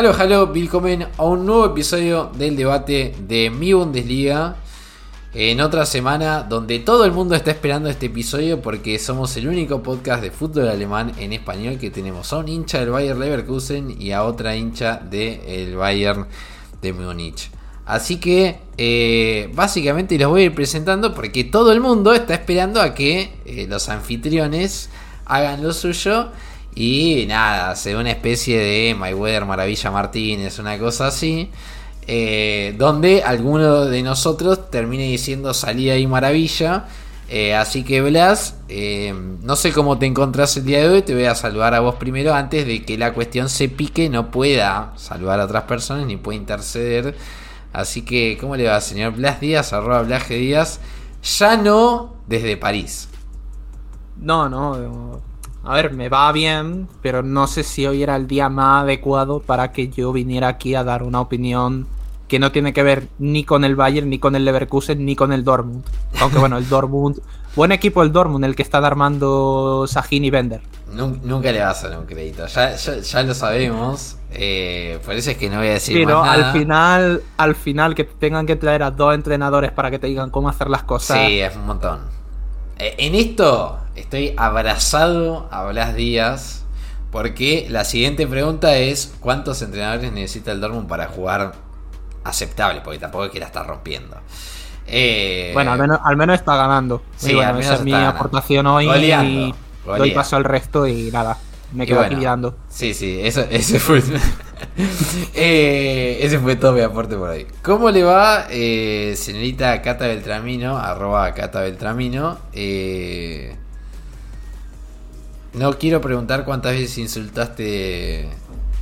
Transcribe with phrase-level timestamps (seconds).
[0.00, 4.56] Halo, halo, willkommen a un nuevo episodio del debate de mi Bundesliga.
[5.34, 9.82] En otra semana donde todo el mundo está esperando este episodio porque somos el único
[9.82, 14.12] podcast de fútbol alemán en español que tenemos a un hincha del Bayern Leverkusen y
[14.12, 16.26] a otra hincha del Bayern
[16.80, 17.50] de Múnich.
[17.84, 22.80] Así que eh, básicamente los voy a ir presentando porque todo el mundo está esperando
[22.80, 24.88] a que eh, los anfitriones
[25.26, 26.30] hagan lo suyo.
[26.74, 31.50] Y nada, hace una especie de Mayweather Maravilla Martínez, una cosa así.
[32.06, 36.86] Eh, donde alguno de nosotros termine diciendo salida y maravilla.
[37.28, 41.14] Eh, así que Blas, eh, no sé cómo te encontrás el día de hoy, te
[41.14, 44.92] voy a saludar a vos primero antes de que la cuestión se pique, no pueda
[44.96, 47.14] saludar a otras personas ni pueda interceder.
[47.72, 49.72] Así que, ¿cómo le va, señor Blas Díaz?
[49.72, 50.80] Arroba Blas Díaz.
[51.38, 53.08] Ya no desde París.
[54.16, 55.20] No, no,
[55.64, 59.40] a ver, me va bien, pero no sé si hoy era el día más adecuado
[59.40, 61.86] para que yo viniera aquí a dar una opinión
[62.28, 65.32] que no tiene que ver ni con el Bayern, ni con el Leverkusen, ni con
[65.32, 65.84] el Dortmund.
[66.20, 67.20] Aunque bueno, el Dortmund,
[67.56, 70.62] buen equipo el Dortmund, el que está armando Sahin y Bender.
[70.92, 74.16] Nunca le vas a dar un crédito, ya, ya, lo sabemos.
[74.32, 77.94] Eh, por eso es que no voy a decir Pero más al final, al final
[77.94, 81.18] que tengan que traer a dos entrenadores para que te digan cómo hacer las cosas.
[81.18, 82.19] Sí, es un montón.
[82.80, 86.64] Eh, en esto estoy abrazado a Blas Díaz.
[87.12, 91.52] Porque la siguiente pregunta es: ¿cuántos entrenadores necesita el Dortmund para jugar
[92.24, 92.80] aceptable?
[92.82, 94.16] Porque tampoco es que la está rompiendo.
[94.86, 97.02] Eh, bueno, al menos, está ganando.
[97.16, 98.88] Sí, esa es mi aportación hoy.
[98.88, 99.54] y
[99.84, 101.36] doy paso al resto y nada.
[101.72, 102.56] Me quedo aquí mirando.
[102.68, 104.02] Sí, sí, eso, ese fue.
[105.34, 107.46] Eh, ese fue todo mi aporte por ahí.
[107.62, 110.76] ¿Cómo le va, eh, señorita Cata Beltramino?
[110.76, 112.38] Arroba Cata Beltramino.
[112.52, 113.56] Eh,
[115.54, 118.28] no quiero preguntar cuántas veces insultaste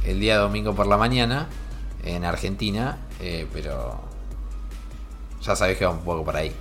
[0.04, 1.48] el día domingo por la mañana
[2.04, 2.98] en Argentina,
[3.52, 4.00] pero
[5.40, 6.52] ya sabes que va un poco por ahí.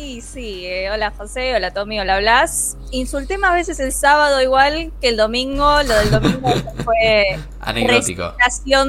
[0.00, 0.66] Sí, sí.
[0.66, 2.78] Eh, hola José, hola Tommy, hola Blas.
[2.90, 5.82] Insulté más veces el sábado igual que el domingo.
[5.82, 6.48] Lo del domingo
[6.84, 8.32] fue anecdótico.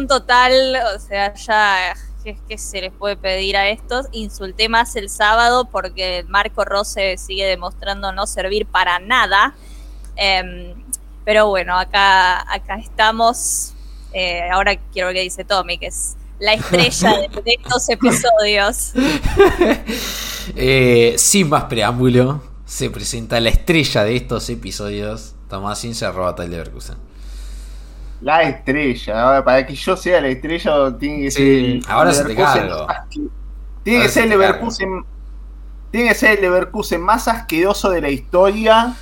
[0.07, 0.79] total.
[0.95, 4.05] O sea, ya ¿qué, se les puede pedir a estos?
[4.13, 9.53] Insulté más el sábado porque Marco Rose sigue demostrando no servir para nada.
[10.15, 10.73] Em,
[11.25, 13.73] pero bueno, acá, acá estamos.
[14.13, 17.29] Eh, ahora quiero ver qué dice Tommy, que es la estrella de,
[17.63, 18.93] estos episodios.
[20.55, 26.95] Eh, sin más preámbulo, se presenta la estrella de estos episodios, Tomás Ince, arroba Leverkusen.
[28.21, 31.79] La estrella, para que yo sea la estrella tiene que ser.
[31.87, 32.87] ahora se te cargo.
[33.83, 35.05] Tiene que ser el Leverkusen.
[35.91, 38.95] Tiene que ser el Leverkusen más asqueroso de la historia.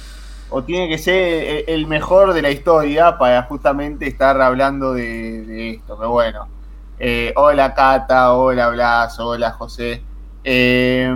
[0.50, 5.70] O tiene que ser el mejor de la historia para justamente estar hablando de, de
[5.72, 5.96] esto.
[5.98, 6.59] Pero bueno.
[7.02, 10.04] Eh, hola Cata, hola Blas, hola José.
[10.44, 11.10] Eh,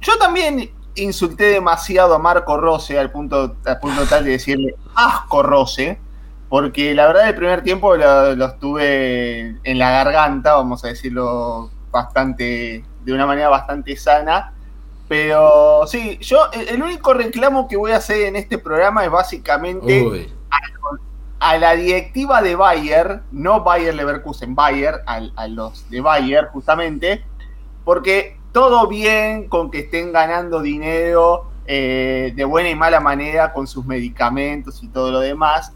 [0.00, 5.42] yo también insulté demasiado a Marco Rose al punto, al punto tal de decirle asco
[5.42, 5.98] Rose,
[6.50, 12.84] porque la verdad el primer tiempo lo, estuve en la garganta, vamos a decirlo bastante,
[13.04, 14.52] de una manera bastante sana.
[15.08, 20.35] Pero sí, yo el único reclamo que voy a hacer en este programa es básicamente
[21.38, 27.24] a la directiva de Bayer, no Bayer Leverkusen, Bayer, a, los de Bayer justamente,
[27.84, 33.66] porque todo bien con que estén ganando dinero eh, de buena y mala manera con
[33.66, 35.72] sus medicamentos y todo lo demás.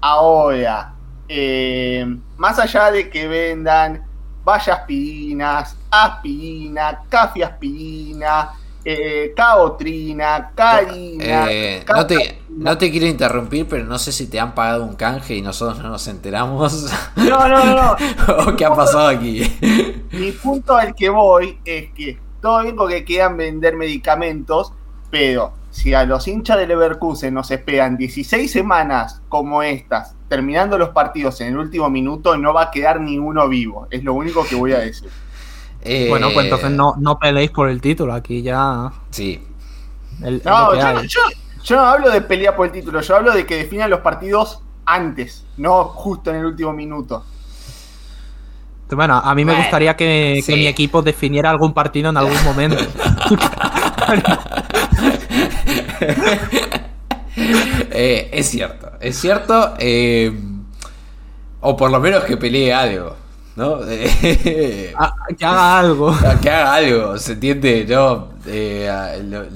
[0.00, 0.94] Ahora,
[1.28, 2.06] eh,
[2.36, 4.08] más allá de que vendan
[4.48, 8.52] vaya aspirinas, aspirina, café aspirina,
[8.90, 11.46] eh, Caotrina, Karina.
[11.50, 11.84] Eh,
[12.48, 15.78] no, te, quiero interrumpir, pero no sé si te han pagado un canje y nosotros
[15.82, 16.90] no nos enteramos.
[17.16, 17.96] No, no, no.
[18.46, 19.42] o qué ha pasado aquí.
[20.12, 24.72] Mi punto al que voy es que todo bien porque quieran vender medicamentos,
[25.10, 30.90] pero si a los hinchas de Leverkusen nos esperan 16 semanas como estas, terminando los
[30.90, 33.86] partidos en el último minuto, no va a quedar ninguno vivo.
[33.90, 35.10] Es lo único que voy a decir
[36.08, 38.90] bueno, pues entonces no, no peleéis por el título, aquí ya.
[39.10, 39.40] Sí.
[40.20, 41.20] no, yo,
[41.70, 45.44] no hablo de pelear por el título, yo hablo de que definan los partidos antes,
[45.56, 47.24] no justo en el último minuto.
[48.90, 52.82] Bueno, a mí me gustaría que, mi equipo definiera algún partido en algún momento.
[57.90, 59.74] Eh, es cierto, es cierto.
[59.78, 60.32] Eh,
[61.60, 63.16] o por lo menos que pelee algo.
[63.58, 63.80] ¿No?
[64.96, 66.16] Ah, que haga algo.
[66.42, 68.30] Que haga algo, se entiende, ¿no?
[68.46, 68.88] Eh,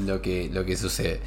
[0.04, 1.20] lo, que, lo que sucede.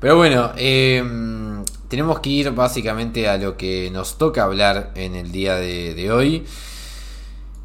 [0.00, 5.30] Pero bueno, em, tenemos que ir básicamente a lo que nos toca hablar en el
[5.30, 6.44] día de, hoy.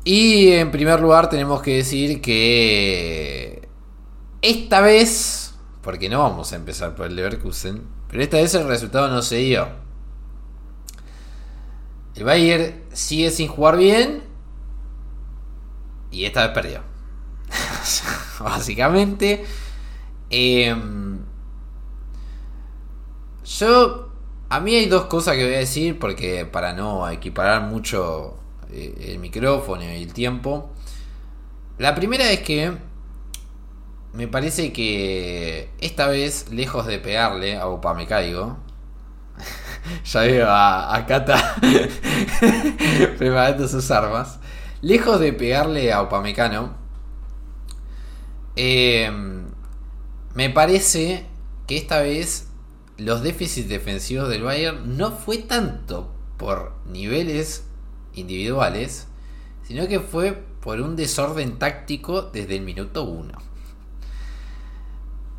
[0.04, 3.68] Y en primer lugar tenemos que decir que
[4.42, 9.08] esta vez, porque no vamos a empezar por el Leverkusen, pero esta vez el resultado
[9.10, 9.68] no se dio.
[12.16, 14.27] El Bayern sigue sin jugar bien
[16.12, 16.82] y esta vez perdió.
[18.40, 19.46] Básicamente.
[20.30, 21.20] Em,
[23.46, 24.06] yo.
[24.50, 28.38] A mí hay dos cosas que voy a decir porque para no equiparar mucho
[28.72, 30.72] eh, el micrófono y el tiempo.
[31.78, 32.78] La primera es que
[34.14, 38.58] me parece que esta vez, lejos de pegarle a Opa me caigo.
[40.06, 41.56] ya veo a, a Kata
[43.18, 44.37] preparando sus armas.
[44.82, 46.76] Lejos de pegarle a Upamecano,
[48.56, 49.12] eh,
[50.36, 51.26] me parece
[51.66, 52.50] que esta vez
[52.98, 57.66] los déficits defensivos del Bayern no fue tanto por niveles
[58.14, 59.08] individuales,
[59.64, 63.34] sino que fue por un desorden táctico desde el minuto 1.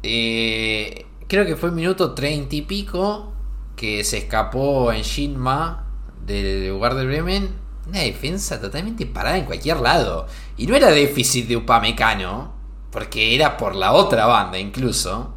[0.02, 3.32] Eh, creo que fue el minuto 30 y pico
[3.76, 5.86] que se escapó en Shinma
[6.26, 10.26] del lugar de Bremen una defensa totalmente parada en cualquier lado.
[10.56, 12.52] Y no era déficit de Upamecano,
[12.90, 15.34] porque era por la otra banda incluso.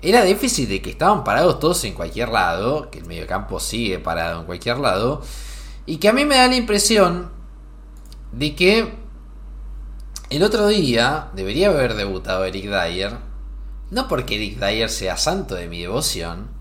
[0.00, 4.40] Era déficit de que estaban parados todos en cualquier lado, que el mediocampo sigue parado
[4.40, 5.22] en cualquier lado.
[5.86, 7.30] Y que a mí me da la impresión
[8.32, 8.92] de que
[10.30, 13.16] el otro día debería haber debutado Eric Dyer.
[13.90, 16.57] No porque Eric Dyer sea santo de mi devoción,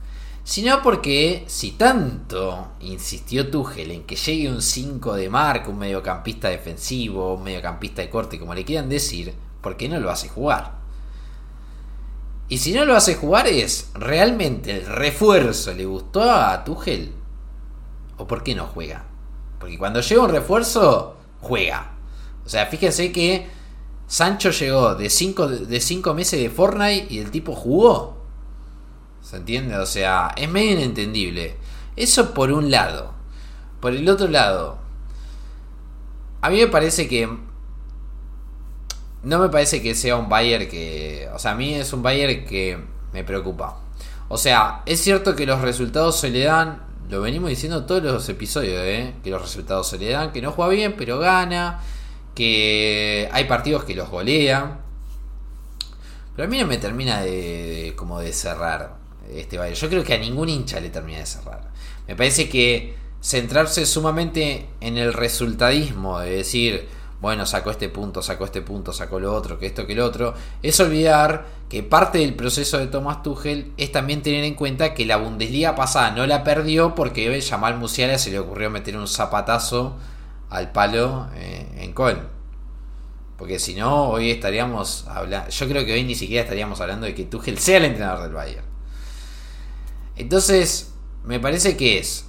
[0.47, 6.47] sino porque si tanto insistió Tuchel en que llegue un 5 de marca, un mediocampista
[6.47, 10.75] defensivo, un mediocampista de corte, como le quieran decir, ¿por qué no lo hace jugar?
[12.47, 17.11] Y si no lo hace jugar es, ¿realmente el refuerzo le gustó a Tuchel?
[18.15, 19.03] ¿O por qué no juega?
[19.59, 21.97] Porque cuando llega un refuerzo, juega.
[22.45, 23.47] O sea, fíjense que
[24.07, 28.17] Sancho llegó de 5 de cinco meses de Fortnite y el tipo jugó.
[29.22, 29.75] ¿Se entiende?
[29.78, 31.58] O sea, es medio inentendible.
[31.96, 33.14] Eso por un lado.
[33.80, 34.80] Por el otro lado,
[36.42, 37.28] a mí me parece que.
[39.24, 41.30] No me parece que sea un Bayer que.
[41.34, 42.78] O sea, a mí es un Bayer que
[43.14, 43.81] me preocupa.
[44.30, 46.83] O sea, es cierto que los resultados se le dan.
[47.09, 49.16] Lo venimos diciendo todos los episodios, ¿eh?
[49.24, 51.81] Que los resultados se le dan, que no juega bien, pero gana.
[52.36, 54.80] Que hay partidos que los golea.
[56.36, 58.95] Pero a mí no me termina de como de cerrar
[59.34, 61.72] este Yo creo que a ningún hincha le termina de cerrar.
[62.07, 66.88] Me parece que centrarse sumamente en el resultadismo, de decir,
[67.19, 70.36] bueno, sacó este punto, sacó este punto, sacó lo otro, que esto, que lo otro,
[70.62, 75.06] es olvidar que parte del proceso de Thomas Tuchel es también tener en cuenta que
[75.06, 79.98] la Bundesliga pasada no la perdió porque Jamal Musiala se le ocurrió meter un zapatazo
[80.50, 82.38] al palo eh, en Köln.
[83.38, 85.50] Porque si no, hoy estaríamos hablando.
[85.50, 88.34] Yo creo que hoy ni siquiera estaríamos hablando de que Tuchel sea el entrenador del
[88.34, 88.77] Bayern.
[90.18, 90.94] Entonces,
[91.24, 92.26] me parece que es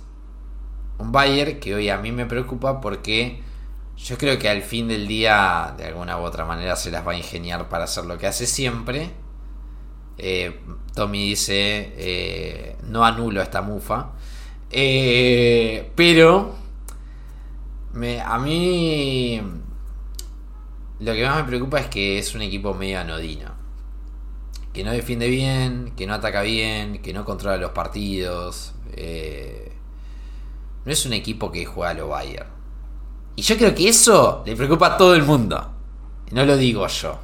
[0.99, 3.43] un Bayer que hoy a mí me preocupa porque
[3.97, 7.13] yo creo que al fin del día, de alguna u otra manera, se las va
[7.13, 9.11] a ingeniar para hacer lo que hace siempre.
[10.19, 10.61] Eh,
[10.95, 14.13] Tommy dice, eh, no anulo esta mufa.
[14.71, 16.55] Eh, pero
[18.25, 19.41] a mí
[21.01, 23.58] lo que más me preocupa es que es un equipo medio anodino
[24.79, 28.75] que no defiende bien, que no ataca bien, que no controla los partidos.
[28.93, 29.73] Eh,
[30.85, 32.49] no es un equipo que juega a lo Bayern.
[33.35, 35.73] Y yo creo que eso le preocupa a todo el mundo.
[36.31, 37.19] No lo digo yo.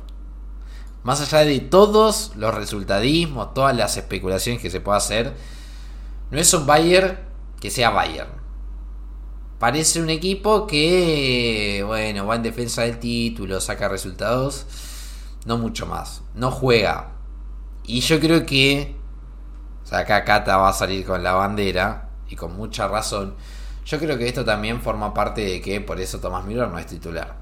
[1.04, 5.32] Más allá de todos los resultadismos, todas las especulaciones que se pueda hacer,
[6.32, 7.20] no es un Bayern
[7.60, 8.32] que sea Bayern.
[9.60, 14.66] Parece un equipo que, bueno, va en defensa del título, saca resultados,
[15.46, 16.22] no mucho más.
[16.34, 17.13] No juega
[17.84, 18.96] y yo creo que.
[19.84, 22.08] O sea, acá Kata va a salir con la bandera.
[22.28, 23.34] Y con mucha razón.
[23.84, 26.86] Yo creo que esto también forma parte de que por eso Tomás Müller no es
[26.86, 27.36] titular.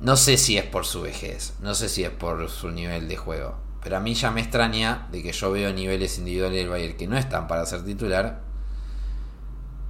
[0.00, 3.16] No sé si es por su vejez, no sé si es por su nivel de
[3.16, 3.56] juego.
[3.82, 7.06] Pero a mí ya me extraña de que yo veo niveles individuales del Bayern que
[7.06, 8.40] no están para ser titular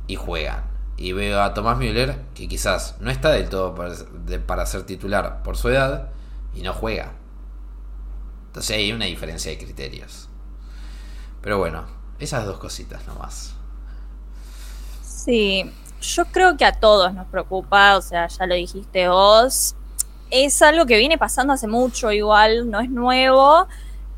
[0.07, 0.65] y juegan.
[0.97, 5.57] Y veo a Tomás Müller que quizás no está del todo para ser titular por
[5.57, 6.11] su edad
[6.55, 7.13] y no juega.
[8.57, 10.31] Entonces hay una diferencia de criterios.
[11.43, 11.85] Pero bueno,
[12.19, 13.53] esas dos cositas nomás.
[15.03, 15.71] Sí,
[16.01, 19.75] yo creo que a todos nos preocupa, o sea, ya lo dijiste vos.
[20.31, 23.69] Es algo que viene pasando hace mucho igual, no es nuevo.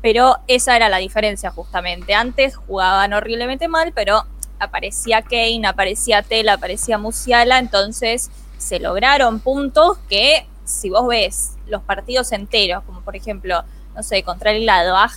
[0.01, 2.13] Pero esa era la diferencia justamente.
[2.13, 4.23] Antes jugaban horriblemente mal, pero
[4.57, 11.81] aparecía Kane, aparecía Tela, aparecía Musiala, entonces se lograron puntos que si vos ves los
[11.81, 13.65] partidos enteros, como por ejemplo,
[13.99, 15.11] no sé, contra el Gladbach,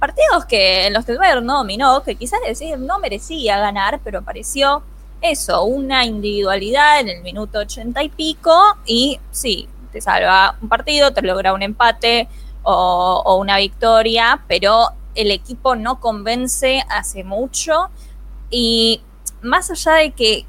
[0.00, 4.82] partidos que en los que no dominó, que quizás decir no merecía ganar, pero apareció
[5.20, 11.12] eso, una individualidad en el minuto ochenta y pico y sí, te salva un partido,
[11.12, 12.26] te logra un empate
[12.62, 17.90] o, una victoria, pero el equipo no convence hace mucho.
[18.48, 19.02] Y
[19.42, 20.46] más allá de que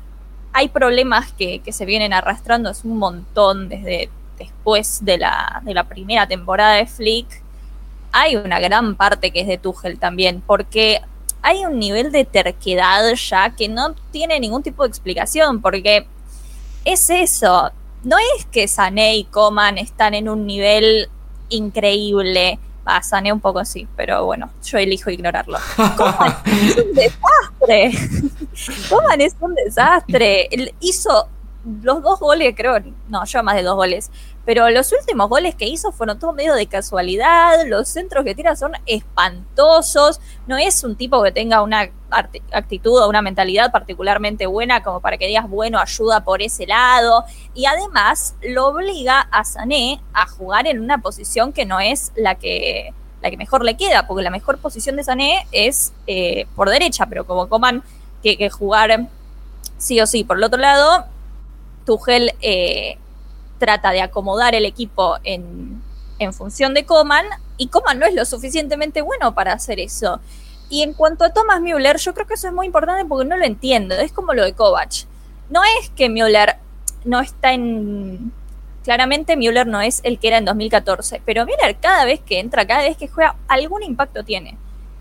[0.53, 5.73] hay problemas que, que se vienen arrastrando, es un montón desde después de la, de
[5.73, 7.41] la primera temporada de Flick,
[8.19, 11.01] hay una gran parte que es de Tuchel también, porque
[11.41, 16.07] hay un nivel de terquedad ya que no tiene ningún tipo de explicación, porque
[16.83, 17.71] es eso,
[18.03, 21.09] no es que Sané y Coman están en un nivel
[21.49, 25.59] increíble, va, Sané un poco sí, pero bueno, yo elijo ignorarlo.
[25.95, 27.91] Coman es un desastre,
[28.89, 31.27] Coman es un desastre, Él hizo
[31.83, 32.77] los dos goles, creo,
[33.09, 34.09] no, yo más de dos goles,
[34.47, 38.55] pero los últimos goles que hizo fueron todo medio de casualidad, los centros que tira
[38.55, 41.89] son espantosos, no es un tipo que tenga una
[42.53, 47.25] actitud o una mentalidad particularmente buena como para que digas, bueno, ayuda por ese lado,
[47.53, 52.35] y además lo obliga a Sané a jugar en una posición que no es la
[52.35, 56.69] que, la que mejor le queda, porque la mejor posición de Sané es eh, por
[56.69, 57.83] derecha, pero como Coman
[58.23, 59.09] que, jugar
[59.77, 60.23] sí o sí.
[60.23, 61.03] Por el otro lado,
[61.85, 62.97] Tuchel eh,
[63.57, 65.81] trata de acomodar el equipo en,
[66.33, 67.25] función de Coman
[67.57, 70.19] y Coman no es lo suficientemente bueno para hacer eso.
[70.69, 73.37] Y en cuanto a Thomas Müller, yo creo que eso es muy importante porque no
[73.37, 73.95] lo entiendo.
[73.95, 75.05] Es como lo de Kovac.
[75.49, 76.57] No es que Müller
[77.05, 78.33] no está en.
[78.83, 82.65] Claramente Müller no es el que era en 2014, pero Müller cada vez que entra,
[82.65, 84.57] cada vez que juega, algún impacto tiene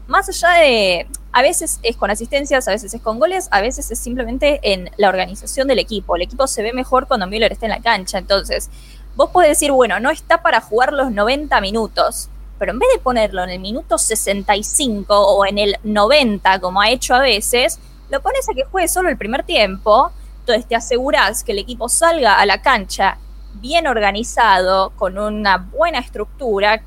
[0.06, 3.90] más allá de, a veces es con asistencias, a veces es con goles, a veces
[3.90, 6.16] es simplemente en la organización del equipo.
[6.16, 8.18] El equipo se ve mejor cuando Müller está en la cancha.
[8.18, 8.70] Entonces,
[9.16, 13.00] vos podés decir, bueno, no está para jugar los 90 minutos, pero en vez de
[13.00, 18.22] ponerlo en el minuto 65 o en el 90, como ha hecho a veces, lo
[18.22, 20.12] pones a que juegue solo el primer tiempo.
[20.40, 23.18] Entonces te asegurás que el equipo salga a la cancha
[23.54, 26.82] bien organizado, con una buena estructura,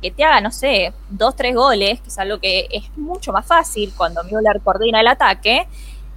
[0.00, 3.46] que te haga, no sé, dos, tres goles, que es algo que es mucho más
[3.46, 5.66] fácil cuando Müller coordina el ataque.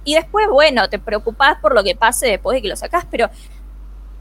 [0.04, 3.30] Y después, bueno, te preocupás por lo que pase después de que lo sacás, pero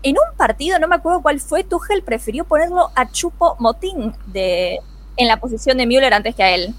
[0.03, 4.80] en un partido, no me acuerdo cuál fue, Tuchel prefirió ponerlo a Chupo Motín de,
[5.18, 6.74] en la posición de Müller antes que a él.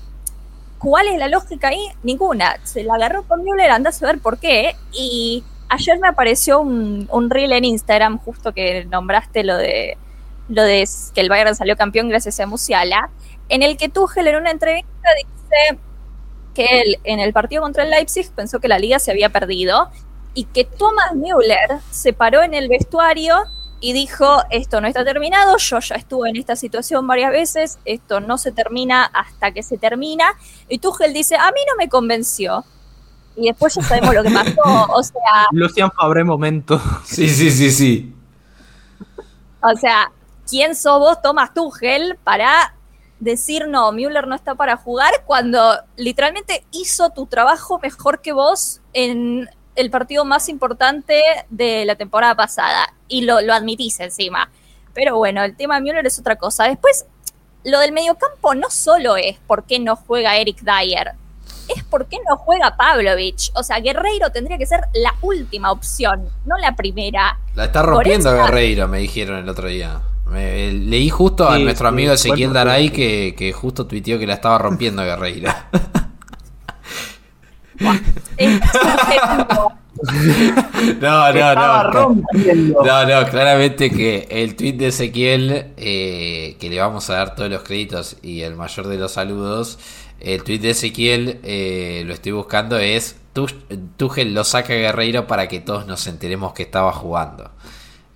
[0.79, 1.87] ¿Cuál es la lógica ahí?
[2.03, 2.57] Ninguna.
[2.65, 4.75] Se la agarró con Müller, anda a saber por qué.
[4.93, 9.97] Y ayer me apareció un, un reel en Instagram, justo que nombraste lo de
[10.49, 13.11] lo de que el Bayern salió campeón gracias a Musiala,
[13.49, 15.81] en el que Tuchel en una entrevista dice
[16.55, 19.91] que él en el partido contra el Leipzig pensó que la liga se había perdido
[20.35, 23.37] y que Thomas Müller se paró en el vestuario
[23.81, 28.21] y dijo, esto no está terminado, yo ya estuve en esta situación varias veces, esto
[28.21, 30.25] no se termina hasta que se termina.
[30.69, 32.65] Y Tuchel dice, a mí no me convenció.
[33.35, 35.49] Y después ya sabemos lo que pasó, o sea...
[35.51, 36.81] Lucian Fabre momento.
[37.05, 38.15] Sí, sí, sí, sí.
[39.61, 40.13] O sea,
[40.53, 42.75] ¿quién sos vos, Thomas Tuchel, para
[43.21, 48.83] decir no, Müller no está para jugar cuando literalmente hizo tu trabajo mejor que vos
[48.93, 54.51] en el partido más importante de la temporada pasada y lo, lo admitís encima.
[54.93, 56.65] Pero bueno, el tema de Müller es otra cosa.
[56.65, 57.07] Después,
[57.65, 61.13] lo del mediocampo no solo es por qué no juega Eric Dyer,
[61.75, 63.53] es por qué no juega Pavlovich.
[63.55, 67.39] O sea, Guerreiro tendría que ser la última opción, no la primera.
[67.55, 70.03] La está rompiendo Guerreiro, me dijeron el otro día
[70.33, 75.69] leí justo a nuestro amigo Ezequiel Daray que, justo tuiteó que la estaba rompiendo Guerreira.
[81.01, 82.23] no, no, no.
[82.85, 87.51] No, no, claramente que el tweet de Ezequiel, eh, que le vamos a dar todos
[87.51, 89.79] los créditos y el mayor de los saludos,
[90.21, 93.17] el tweet de Ezequiel, eh, lo estoy buscando, es
[93.97, 97.51] Tuchel lo saca Guerreiro para que todos nos enteremos que estaba jugando.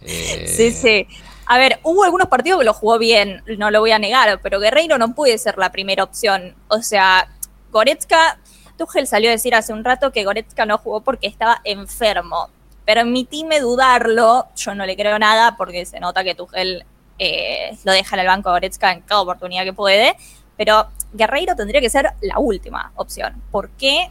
[0.04, 1.06] sí, sí.
[1.48, 4.58] A ver, hubo algunos partidos que lo jugó bien, no lo voy a negar, pero
[4.58, 6.56] Guerreiro no puede ser la primera opción.
[6.66, 7.28] O sea,
[7.70, 8.40] Goretzka,
[8.76, 12.50] Tuchel salió a decir hace un rato que Goretzka no jugó porque estaba enfermo.
[12.84, 16.84] Permitíme dudarlo, yo no le creo nada porque se nota que Tuchel
[17.20, 20.16] eh, lo deja en el banco a Goretzka en cada oportunidad que puede.
[20.56, 23.40] Pero Guerreiro tendría que ser la última opción.
[23.52, 24.10] ¿Por qué?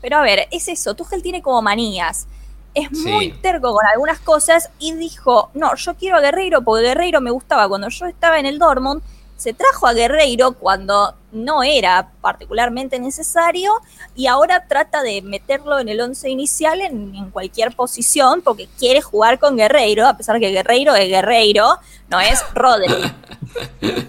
[0.00, 2.28] Pero a ver, es eso, Tuchel tiene como manías
[2.74, 7.20] es muy terco con algunas cosas y dijo, no, yo quiero a Guerreiro porque Guerreiro
[7.20, 9.02] me gustaba cuando yo estaba en el Dortmund,
[9.36, 13.72] se trajo a Guerreiro cuando no era particularmente necesario
[14.16, 19.00] y ahora trata de meterlo en el once inicial en, en, cualquier posición porque quiere
[19.00, 23.12] jugar con Guerreiro, a pesar que Guerreiro es Guerreiro, no es Rodri.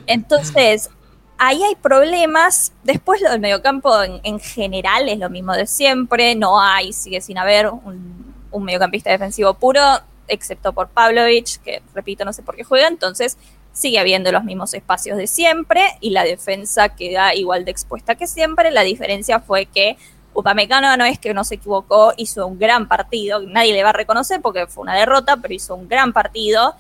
[0.08, 0.90] Entonces,
[1.38, 2.72] ahí hay problemas.
[2.84, 7.22] Después lo del mediocampo en, en general es lo mismo de siempre, no hay, sigue
[7.22, 9.82] sin haber un, un mediocampista defensivo puro,
[10.28, 13.38] excepto por Pavlovich, que repito, no sé por qué juega, entonces
[13.74, 18.28] sigue habiendo los mismos espacios de siempre y la defensa queda igual de expuesta que
[18.28, 18.72] siempre.
[18.72, 19.98] La diferencia fue que
[20.34, 23.94] Upamecano no es que no se equivocó, hizo un gran partido, nadie le va a
[23.94, 26.76] reconocer porque fue una derrota, pero hizo un gran partido.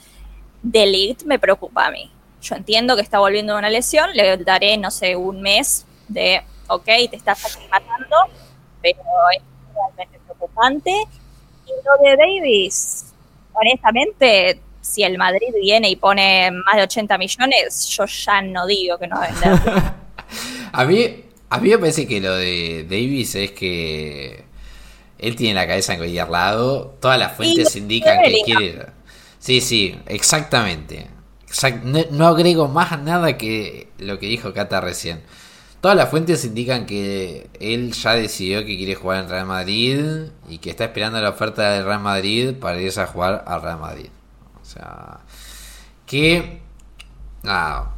[0.62, 2.12] Delict me preocupa a mí.
[2.42, 6.42] Yo entiendo que está volviendo de una lesión, le daré, no sé, un mes de,
[6.68, 8.16] ok, te estás matando,
[8.82, 9.00] pero
[9.36, 9.42] es
[9.74, 10.94] realmente preocupante.
[11.70, 13.14] Y lo de Davis,
[13.54, 18.98] honestamente, si el Madrid viene y pone más de 80 millones, yo ya no digo
[18.98, 19.94] que no va a vender.
[20.72, 24.44] a mí, a mí me parece que lo de Davis es que
[25.20, 26.96] él tiene la cabeza en cualquier lado.
[27.00, 28.86] Todas las fuentes indican que quiere.
[29.40, 31.08] Sí, sí, exactamente.
[31.48, 31.84] Exact...
[31.84, 35.22] No, no, agrego más nada que lo que dijo Cata recién.
[35.82, 40.58] Todas las fuentes indican que él ya decidió que quiere jugar en Real Madrid y
[40.58, 44.10] que está esperando la oferta del Real Madrid para irse a jugar al Real Madrid.
[44.62, 45.20] O sea,
[46.06, 46.62] que.
[47.44, 47.94] Nada,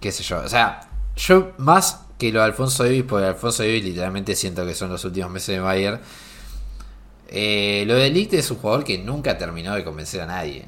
[0.00, 0.40] qué sé yo.
[0.40, 4.74] O sea, yo más que lo de Alfonso Davis, porque Alfonso Davis literalmente siento que
[4.74, 6.00] son los últimos meses de Bayern.
[7.28, 10.66] Eh, lo de Ligt es un jugador que nunca terminó de convencer a nadie.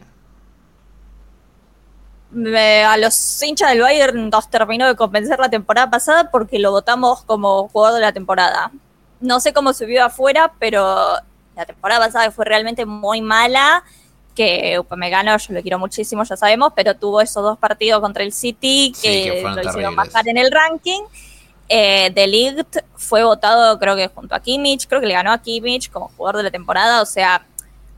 [2.31, 6.71] Me, a los hinchas del Bayern nos terminó de convencer la temporada pasada porque lo
[6.73, 8.71] votamos como jugador de la temporada.
[9.21, 11.15] No sé cómo subió afuera, pero
[11.55, 13.85] la temporada pasada fue realmente muy mala
[14.35, 18.33] que Upamecano yo lo quiero muchísimo, ya sabemos, pero tuvo esos dos partidos contra el
[18.35, 20.13] City que, Sí, que fueron lo hicieron terribles.
[20.13, 21.01] bajar en el ranking.
[21.69, 25.39] Eh, De Ligt fue votado, creo que junto a Kimmich, creo que le ganó a
[25.39, 27.47] Kimmich como jugador de la temporada, o sea,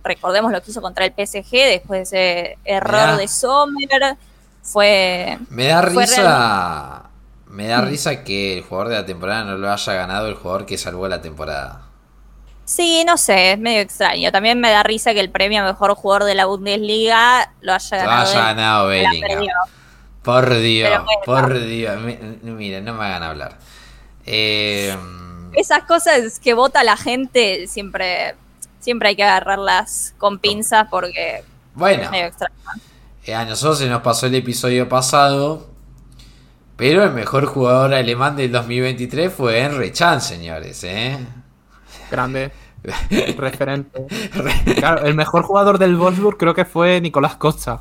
[0.08, 3.16] recordemos lo que hizo contra el PSG después de ese error Mirá.
[3.16, 4.16] de Sommer,
[4.62, 5.38] fue...
[5.50, 7.02] Me da Fue risa.
[7.46, 7.86] Me da Mm.
[7.88, 11.08] risa que el jugador de la temporada no lo haya ganado el jugador que salvó
[11.08, 11.82] la temporada.
[12.64, 14.30] Sí, no sé, es medio extraño.
[14.30, 17.96] También me da risa que el premio a mejor jugador de la Bundesliga lo haya
[17.96, 18.28] Lo ganado.
[18.30, 19.46] haya él, ganado Bellingham.
[20.22, 21.20] Por Dios, bueno.
[21.24, 21.98] por Dios.
[22.02, 23.56] Mi- Miren, no me hagan hablar.
[24.26, 24.94] Eh,
[25.54, 28.34] Esas cosas que vota la gente siempre,
[28.88, 32.54] siempre hay que agarrarlas con pinzas porque bueno, es medio extraño.
[33.26, 35.68] eh, a nosotros se nos pasó el episodio pasado.
[36.76, 40.82] Pero el mejor jugador alemán del 2023 fue Henry Chan, señores.
[40.84, 41.18] ¿eh?
[42.10, 42.50] Grande.
[43.36, 44.06] Referente.
[44.78, 47.80] Claro, el mejor jugador del Wolfsburg creo que fue Nicolás Costa.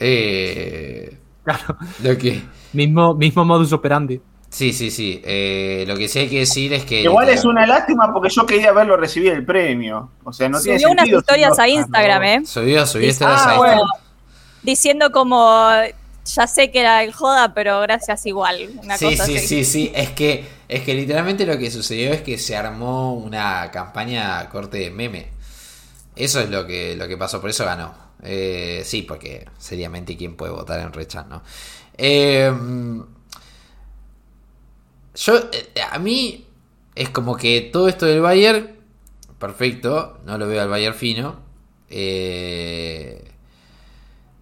[0.00, 1.76] Eh, Claro.
[2.02, 2.42] lo que.
[2.72, 4.20] Mismo, mismo modus operandi.
[4.50, 5.22] Sí, sí, sí.
[5.24, 7.02] Eh, lo que sí hay que decir es que.
[7.02, 10.10] Igual es una lástima porque yo quería verlo recibir el premio.
[10.24, 11.20] O sea, no tiene Subió unas sentido.
[11.20, 12.42] historias a Instagram, ¿eh?
[12.44, 13.72] Subió, subió historias Ah, a bueno.
[13.82, 14.00] Instagram.
[14.62, 15.70] Diciendo como,
[16.24, 18.70] ya sé que era el joda, pero gracias igual.
[18.82, 19.46] Una Sí, cosa sí, así.
[19.46, 19.92] sí, sí.
[19.94, 24.78] Es que, es que literalmente lo que sucedió es que se armó una campaña corte
[24.78, 25.28] de meme.
[26.16, 27.94] Eso es lo que, lo que pasó, por eso ganó.
[28.22, 31.42] Eh, sí, porque seriamente quién puede votar en Rechan, ¿no?
[31.96, 32.52] Eh,
[35.14, 36.46] yo, eh, a mí
[36.94, 38.76] es como que todo esto del Bayern,
[39.38, 41.40] perfecto, no lo veo al Bayern fino.
[41.88, 43.30] Eh,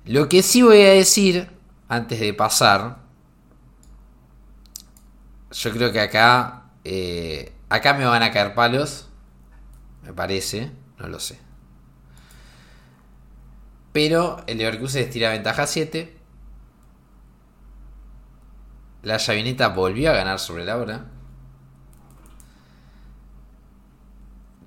[0.04, 1.48] lo que sí voy a decir,
[1.88, 2.98] antes de pasar,
[5.50, 9.08] yo creo que acá, eh, acá me van a caer palos,
[10.02, 11.38] me parece, no lo sé.
[13.92, 16.17] Pero el Leverkusen estira ventaja 7.
[19.08, 21.06] La llavineta volvió a ganar sobre la hora.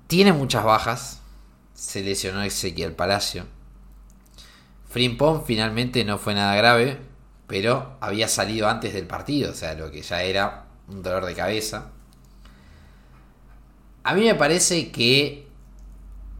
[0.08, 1.20] Tiene muchas bajas.
[1.74, 3.46] Se lesionó Ezequiel Palacio.
[4.88, 6.98] Frimpong finalmente no fue nada grave,
[7.46, 11.36] pero había salido antes del partido, o sea, lo que ya era un dolor de
[11.36, 11.92] cabeza.
[14.02, 15.46] A mí me parece que,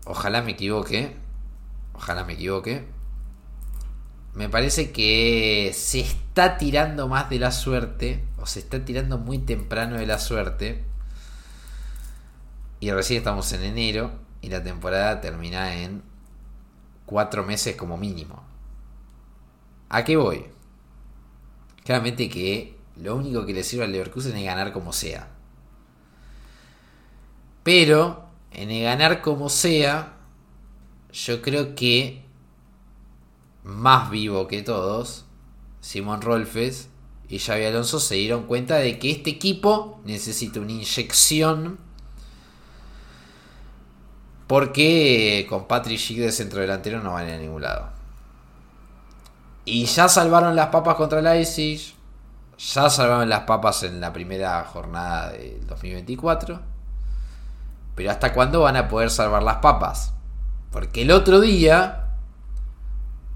[0.06, 1.14] ojalá me equivoque,
[1.94, 2.84] ojalá me equivoque,
[4.34, 9.38] me parece que se está tirando más de la suerte, o se está tirando muy
[9.38, 10.84] temprano de la suerte,
[12.80, 16.02] y recién estamos en enero, y la temporada termina en
[17.06, 18.42] cuatro meses como mínimo.
[19.88, 20.46] ¿A qué voy?
[21.84, 25.28] Claramente que lo único que le sirve al Leverkusen es ganar como sea.
[27.62, 30.14] Pero en el ganar como sea,
[31.12, 32.24] yo creo que
[33.64, 35.24] más vivo que todos,
[35.80, 36.88] Simon Rolfes
[37.28, 41.78] y Xavi Alonso se dieron cuenta de que este equipo necesita una inyección
[44.52, 47.88] porque con Patrick Schick de centro delantero no van a, ningún lado.
[49.64, 51.94] Y ya salvaron las papas contra Leipzig.
[52.58, 56.60] Ya salvaron las papas en la primera jornada del 2024.
[57.94, 60.12] Pero ¿hasta cuándo van a poder salvar las papas?
[60.70, 62.01] Porque el otro día,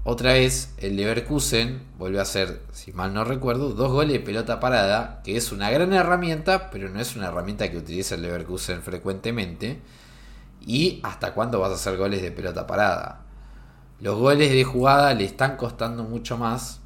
[0.09, 4.61] otra vez, el Leverkusen volvió a hacer, si mal no recuerdo, dos goles de pelota
[4.61, 8.83] parada, que es una gran herramienta, pero no es una herramienta que utiliza el Leverkusen
[8.83, 9.81] frecuentemente.
[10.65, 13.25] ¿Y hasta cuándo vas a hacer goles de pelota parada?
[13.99, 16.79] Los goles de jugada le están costando mucho más.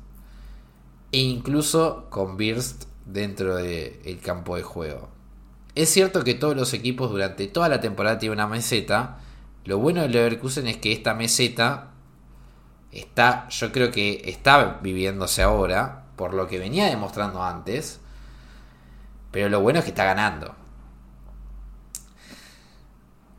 [1.11, 5.09] E incluso con Birst dentro del campo de juego.
[5.75, 9.19] Es cierto que todos los equipos durante toda la temporada tienen una meseta.
[9.63, 11.91] Lo bueno de Leverkusen es que esta meseta
[12.91, 17.99] está, yo creo que está viviéndose ahora, por lo que venía demostrando antes.
[19.31, 20.55] Pero lo bueno es que está ganando.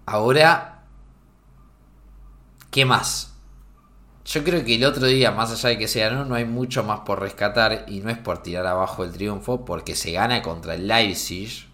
[0.07, 0.83] Ahora,
[2.71, 3.33] ¿qué más?
[4.25, 6.85] Yo creo que el otro día, más allá de que se ganó, no hay mucho
[6.85, 10.75] más por rescatar y no es por tirar abajo el triunfo, porque se gana contra
[10.75, 11.69] el Leipzig.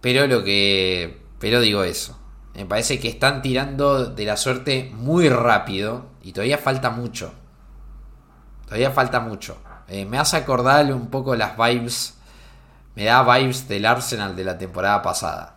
[0.00, 1.20] Pero lo que.
[1.40, 2.18] Pero digo eso.
[2.58, 7.32] Me parece que están tirando de la suerte muy rápido y todavía falta mucho.
[8.64, 9.58] Todavía falta mucho.
[9.86, 12.14] Eh, me hace acordar un poco las vibes.
[12.96, 15.54] Me da vibes del Arsenal de la temporada pasada.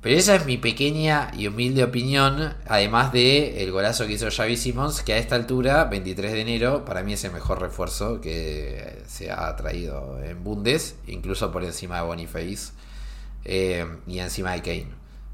[0.00, 4.56] Pero esa es mi pequeña y humilde opinión, además de el golazo que hizo Xavi
[4.56, 9.02] Simons, que a esta altura, 23 de enero, para mí es el mejor refuerzo que
[9.06, 12.72] se ha traído en Bundes, incluso por encima de Boniface
[13.44, 14.90] eh, y encima de Kane.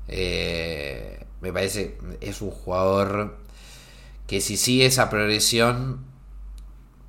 [0.08, 3.38] Eh, me parece es un jugador
[4.26, 6.10] que si sigue esa progresión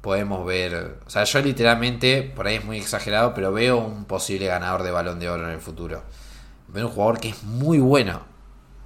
[0.01, 4.47] podemos ver, o sea, yo literalmente, por ahí es muy exagerado, pero veo un posible
[4.47, 6.03] ganador de balón de oro en el futuro.
[6.67, 8.21] Veo un jugador que es muy bueno.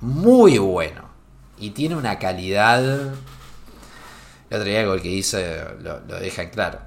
[0.01, 1.09] Muy bueno.
[1.57, 2.83] Y tiene una calidad.
[4.49, 6.79] El otro día el que dice lo, deja en claro.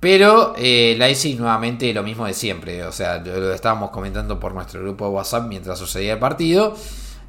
[0.00, 2.84] Pero eh, Leipzig nuevamente lo mismo de siempre.
[2.84, 6.76] O sea, lo, estábamos comentando por nuestro grupo de WhatsApp mientras sucedía el partido.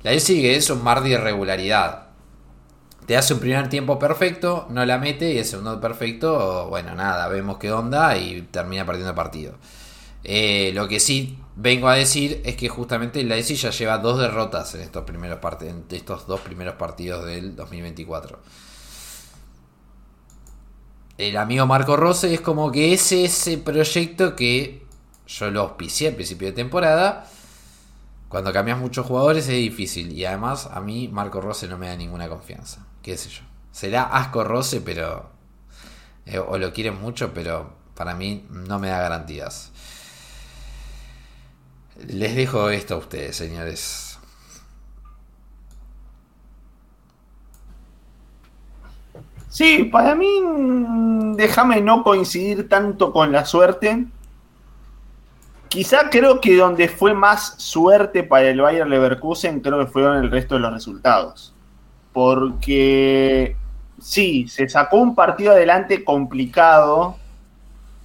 [0.04, 2.10] Leipzig es un mar de irregularidad.
[3.06, 7.28] Te hace un primer tiempo perfecto, no la mete y el segundo perfecto, bueno, nada,
[7.28, 9.54] vemos qué onda y termina perdiendo el partido.
[10.24, 14.20] Eh, lo que sí vengo a decir es que justamente la ESI ya lleva dos
[14.20, 18.40] derrotas en estos, primeros en estos dos primeros partidos del 2024.
[21.20, 24.86] El amigo Marco Rose es como que es ese proyecto que
[25.28, 27.28] yo lo auspicié al principio de temporada.
[28.30, 30.14] Cuando cambias muchos jugadores es difícil.
[30.14, 32.86] Y además a mí Marco Rose no me da ninguna confianza.
[33.02, 33.42] ¿Qué sé yo?
[33.74, 35.30] Será asco Rose, pero...
[36.26, 39.72] Eh, o lo quieren mucho, pero para mí no me da garantías.
[42.08, 44.09] Les dejo esto a ustedes, señores.
[49.50, 54.06] Sí, para mí, mm, déjame no coincidir tanto con la suerte.
[55.68, 60.32] Quizá creo que donde fue más suerte para el Bayer Leverkusen, creo que fueron el
[60.32, 61.54] resto de los resultados.
[62.14, 63.56] Porque
[64.00, 67.18] sí, se sacó un partido adelante complicado.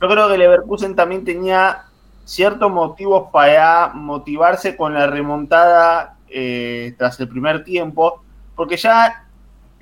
[0.00, 1.84] Yo creo que Leverkusen también tenía
[2.24, 8.22] ciertos motivos para motivarse con la remontada eh, tras el primer tiempo,
[8.56, 9.23] porque ya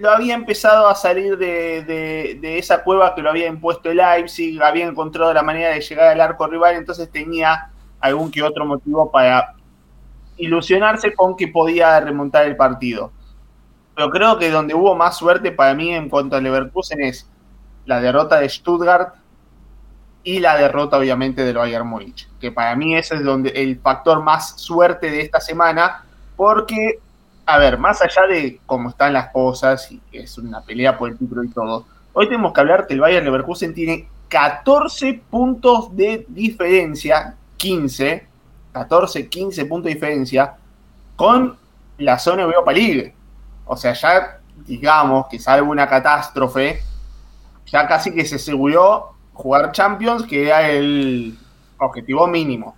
[0.03, 4.85] lo había empezado a salir de, esa cueva que lo había impuesto el Leipzig, había
[4.85, 9.55] encontrado la manera de llegar al arco rival, entonces tenía algún que otro motivo para
[10.37, 13.13] ilusionarse con que podía remontar el partido.
[13.95, 17.31] Pero creo que donde hubo más suerte para mí en cuanto a Leverkusen es
[17.87, 19.15] la derrota de Stuttgart
[20.25, 24.21] y la derrota obviamente del Bayern Múnich, que para mí ese es donde el factor
[24.21, 26.99] más suerte de esta semana, porque,
[27.47, 31.11] a ver, más allá de cómo están las cosas y que es una pelea por
[31.11, 35.95] el título y todo, hoy tenemos que hablar que el Bayern Leverkusen tiene 14 puntos
[35.95, 38.27] de diferencia, 15,
[38.73, 40.55] 14, 15 puntos de diferencia
[41.17, 41.57] con
[41.99, 43.15] la zona Europa League.
[43.67, 46.81] O sea, ya digamos que salvo una catástrofe,
[47.67, 51.39] ya casi que se aseguró jugar Champions, que era el
[51.83, 52.77] objetivo mínimo.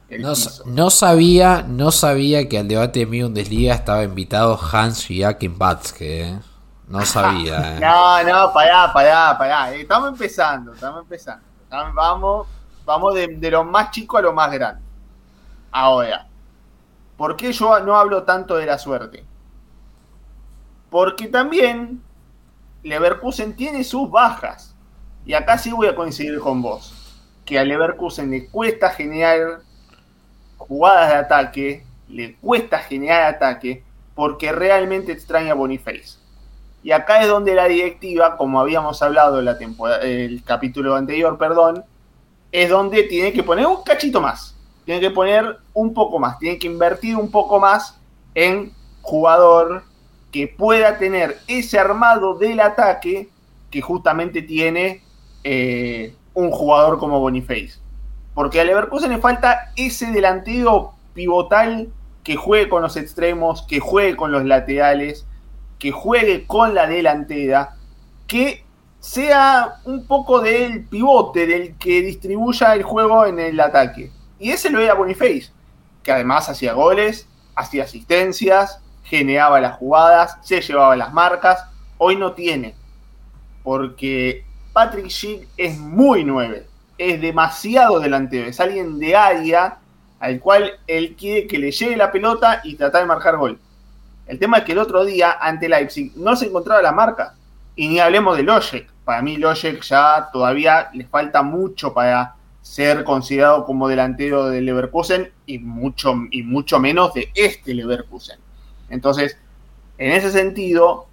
[0.66, 6.28] no, sabía, no sabía que al debate de Bundesliga estaba invitado Hans Joachim Batzke.
[6.28, 6.40] ¿eh?
[6.88, 7.76] No sabía.
[7.76, 7.80] ¿eh?
[7.80, 9.74] no, no, pará, pará, pará.
[9.74, 11.44] Estamos empezando, estamos empezando.
[11.70, 12.46] Vamos,
[12.84, 14.82] vamos de, de lo más chico a lo más grande.
[15.72, 16.28] Ahora,
[17.16, 19.24] ¿por qué yo no hablo tanto de la suerte?
[20.88, 22.00] Porque también
[22.84, 24.76] Leverkusen tiene sus bajas
[25.24, 26.93] Y acá sí voy a coincidir con vos,
[27.44, 29.60] que a Leverkusen le cuesta generar
[30.56, 33.82] jugadas de ataque, le cuesta generar ataque,
[34.14, 36.18] porque realmente extraña a Boniface.
[36.82, 41.38] Y acá es donde la directiva, como habíamos hablado en la temporada, el capítulo anterior,
[41.38, 41.84] perdón,
[42.52, 44.54] es donde tiene que poner un cachito más.
[44.84, 46.38] Tiene que poner un poco más.
[46.38, 47.98] Tiene que invertir un poco más
[48.34, 49.82] en jugador
[50.30, 53.28] que pueda tener ese armado del ataque
[53.70, 55.02] que justamente tiene
[55.42, 57.78] eh, un jugador como Boniface.
[58.34, 61.88] Porque a Leverkusen le falta ese delantero pivotal
[62.22, 65.26] que juegue con los extremos, que juegue con los laterales,
[65.78, 67.76] que juegue con la delantera,
[68.26, 68.64] que
[68.98, 74.10] sea un poco del pivote, del que distribuya el juego en el ataque.
[74.38, 75.52] Y ese lo era Boniface,
[76.02, 81.64] que además hacía goles, hacía asistencias, generaba las jugadas, se llevaba las marcas.
[81.98, 82.74] Hoy no tiene,
[83.62, 84.43] porque
[84.74, 86.66] Patrick Schick es muy nueve,
[86.98, 89.78] es demasiado delantero, es alguien de área
[90.18, 93.56] al cual él quiere que le llegue la pelota y tratar de marcar gol.
[94.26, 97.34] El tema es que el otro día, ante Leipzig, no se encontraba la marca.
[97.76, 98.90] Y ni hablemos de Lojek.
[99.04, 105.30] Para mí, Lojek ya todavía le falta mucho para ser considerado como delantero del Leverkusen
[105.46, 108.38] y mucho, y mucho menos de este Leverkusen.
[108.88, 109.36] Entonces,
[109.98, 111.06] en ese sentido,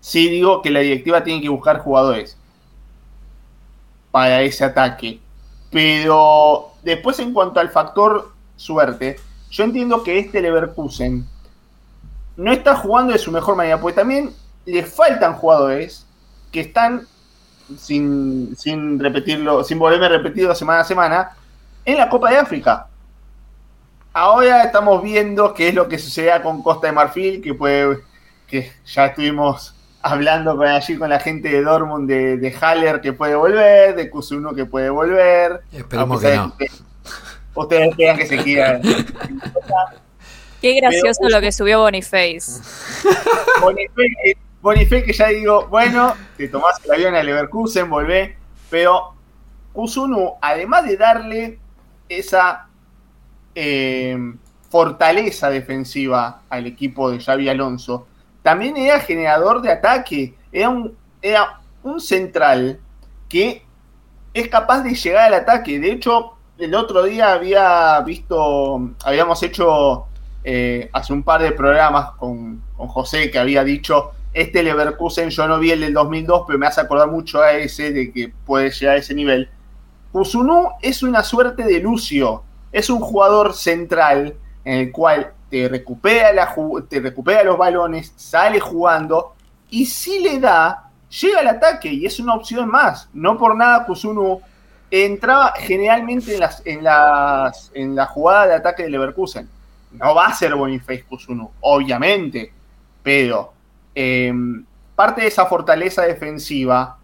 [0.00, 2.36] sí digo que la directiva tiene que buscar jugadores
[4.10, 5.20] para ese ataque.
[5.70, 9.18] Pero después, en cuanto al factor suerte,
[9.50, 11.26] yo entiendo que este Leverkusen
[12.36, 14.32] no está jugando de su mejor manera, porque también
[14.64, 16.06] le faltan jugadores
[16.50, 17.06] que están,
[17.78, 21.30] sin, sin repetirlo, sin volverme a repetirlo semana a semana,
[21.84, 22.86] en la Copa de África.
[24.12, 28.00] Ahora estamos viendo qué es lo que sucede con Costa de Marfil, que puede,
[28.48, 33.12] que ya estuvimos hablando con allí con la gente de Dortmund de, de Haller que
[33.12, 35.60] puede volver, de Kusunu que puede volver.
[35.72, 36.54] Esperemos que no.
[37.54, 38.82] Ustedes esperan que se quieran.
[40.60, 42.62] Qué gracioso lo que subió Boniface.
[43.60, 48.36] Boniface, Boniface que ya digo, bueno, te tomás el avión a Leverkusen, volvé,
[48.68, 49.14] pero
[49.72, 51.58] Kusunu, además de darle
[52.08, 52.68] esa
[53.54, 54.16] eh,
[54.68, 58.06] fortaleza defensiva al equipo de Xavi Alonso,
[58.42, 60.96] también era generador de ataque, era un,
[61.98, 62.78] central
[63.28, 63.62] que
[64.34, 65.78] es capaz de llegar al ataque.
[65.78, 70.06] De hecho, el otro día había visto, habíamos hecho
[70.44, 75.58] eh, hace un par de programas con, José que había dicho, este Leverkusen yo no
[75.58, 78.96] vi el del 2002, pero me hace acordar mucho a ese de que puede llegar
[78.96, 79.50] a ese nivel.
[80.12, 86.54] Kusunu es una suerte de Lucio, es un jugador central en el cual te recupera,
[86.88, 89.34] te recupera los balones, sale jugando
[89.68, 93.08] y si le da, llega al ataque y es una opción más.
[93.12, 94.40] No por nada Kusunu
[94.90, 99.48] entraba generalmente en, las, en, las, en la jugada de ataque de Leverkusen
[99.92, 102.52] no va a ser Boniface Kusunu, obviamente,
[103.02, 103.52] pero
[103.94, 104.32] eh,
[104.94, 106.98] parte de esa fortaleza defensiva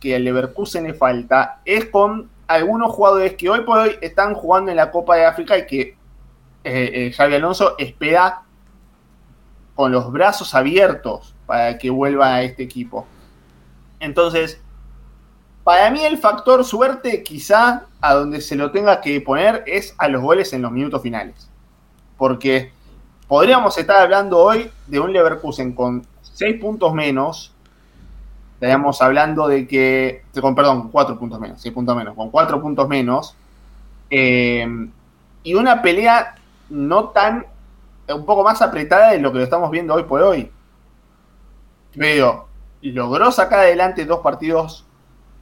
[0.00, 4.70] que al Leverkusen le falta es con algunos jugadores que hoy por hoy están jugando
[4.70, 5.96] en la Copa de África y que
[6.64, 8.42] eh, Xavi Alonso espera
[9.74, 13.06] con los brazos abiertos para que vuelva a este equipo.
[14.00, 14.60] Entonces,
[15.62, 20.08] para mí el factor suerte quizá a donde se lo tenga que poner es a
[20.08, 21.48] los goles en los minutos finales
[22.16, 22.72] porque
[23.28, 27.52] podríamos estar hablando hoy de un Leverkusen con 6 puntos menos.
[28.54, 32.88] Estaríamos hablando de que, con, perdón, 4 puntos menos, 6 puntos menos, con 4 puntos
[32.88, 33.36] menos.
[34.10, 34.66] Eh,
[35.42, 36.36] y una pelea
[36.68, 37.46] no tan,
[38.08, 40.50] un poco más apretada de lo que lo estamos viendo hoy por hoy.
[41.96, 42.48] Pero
[42.82, 44.86] logró sacar adelante dos partidos.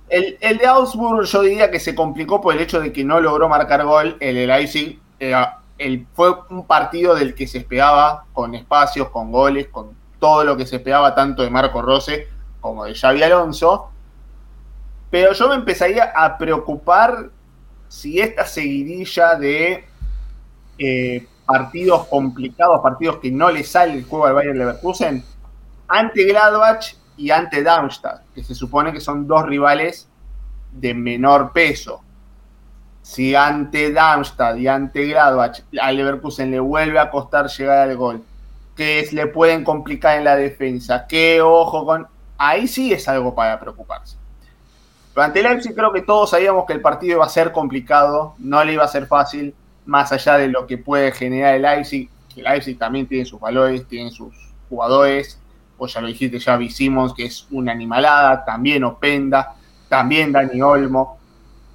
[0.09, 3.21] El, el de Augsburg yo diría que se complicó por el hecho de que no
[3.21, 4.17] logró marcar gol.
[4.21, 5.63] El de Leipzig era
[6.15, 10.67] fue un partido del que se esperaba, con espacios, con goles, con todo lo que
[10.67, 12.29] se esperaba tanto de Marco Rose
[12.61, 13.91] como de Xavi Alonso.
[15.11, 17.31] Pero yo me empezaría a preocupar
[17.89, 19.85] si esta seguidilla de
[20.85, 25.25] eh, partidos complicados, partidos que no le sale el juego al Bayern Leverkusen,
[25.87, 30.09] ante Gladbach y ante Darmstadt, que se supone que son dos rivales
[30.73, 32.03] de menor peso.
[33.03, 38.25] Si ante Darmstadt y ante Gladbach a Leverkusen le vuelve a costar llegar al gol,
[38.75, 42.09] que le pueden complicar en la defensa, que ojo con...
[42.39, 44.17] Ahí sí es algo para preocuparse.
[45.15, 48.65] Pero ante Leipzig creo que todos sabíamos que el partido iba a ser complicado, no
[48.65, 52.45] le iba a ser fácil, más allá de lo que puede generar el Leipzig, el
[52.45, 54.35] Leipzig también tiene sus valores, tiene sus
[54.69, 55.39] jugadores,
[55.79, 59.55] o ya lo dijiste, ya Simons, que es una animalada, también Openda,
[59.89, 61.19] también Dani Olmo.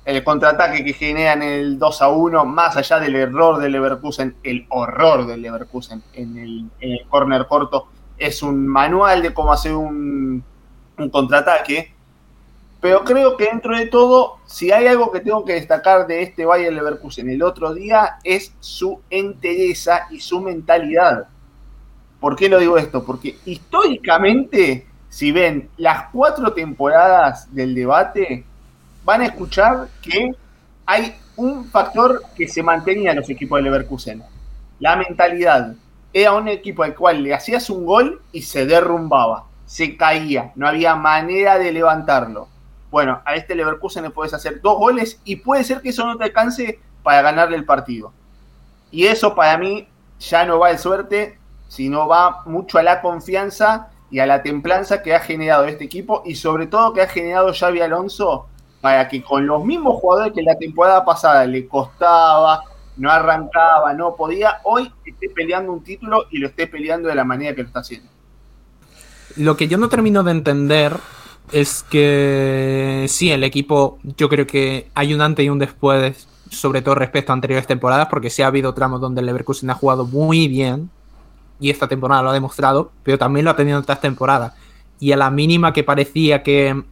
[0.06, 4.66] El contraataque que generan el 2 a 1, más allá del error del Leverkusen, el
[4.70, 10.42] horror del Leverkusen en el, en corner corto, es un manual de cómo hacer un,
[10.98, 11.94] un contraataque.
[12.80, 16.46] Pero creo que dentro de todo, si hay algo que tengo que destacar de este
[16.46, 21.28] Bayern Leverkusen el otro día, es su entereza y su mentalidad.
[22.20, 23.04] ¿Por qué lo digo esto?
[23.04, 28.44] Porque históricamente, si ven las cuatro temporadas del debate,
[29.04, 30.32] van a escuchar que
[30.86, 34.24] hay un factor que se mantenía en los equipos de Leverkusen.
[34.80, 35.74] La mentalidad.
[36.14, 40.68] Era un equipo al cual le hacías un gol y se derrumbaba, se caía, no
[40.68, 42.48] había manera de levantarlo.
[42.90, 46.18] Bueno, a este Leverkusen le puedes hacer dos goles y puede ser que eso no
[46.18, 48.14] te alcance para ganarle el partido.
[48.92, 49.88] Y eso para mí
[50.20, 55.02] ya no va de suerte, sino va mucho a la confianza y a la templanza
[55.02, 58.48] que ha generado este equipo y sobre todo que ha generado Xavi Alonso
[58.80, 62.64] para que con los mismos jugadores que la temporada pasada le costaba,
[62.96, 67.24] no arrancaba, no podía, hoy esté peleando un título y lo esté peleando de la
[67.24, 68.10] manera que lo está haciendo.
[69.36, 70.98] Lo que yo no termino de entender
[71.52, 76.82] es que sí, el equipo, yo creo que hay un antes y un después, sobre
[76.82, 80.06] todo respecto a anteriores temporadas, porque sí ha habido tramos donde el Leverkusen ha jugado
[80.06, 80.90] muy bien,
[81.60, 84.54] y esta temporada lo ha demostrado, pero también lo ha tenido en otras temporadas.
[85.00, 86.84] Y a la mínima que parecía que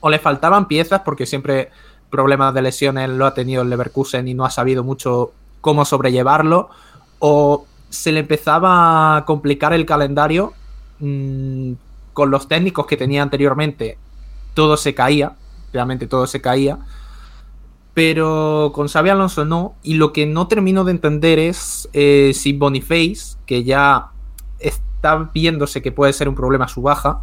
[0.00, 1.70] o le faltaban piezas, porque siempre
[2.08, 6.70] problemas de lesiones lo ha tenido el Leverkusen y no ha sabido mucho cómo sobrellevarlo,
[7.18, 10.52] o se le empezaba a complicar el calendario
[11.00, 11.72] mmm,
[12.20, 13.96] con los técnicos que tenía anteriormente,
[14.52, 15.36] todo se caía,
[15.72, 16.78] realmente todo se caía,
[17.94, 22.52] pero con Xavi Alonso no, y lo que no termino de entender es eh, si
[22.52, 24.08] Boniface, que ya
[24.58, 27.22] está viéndose que puede ser un problema su baja,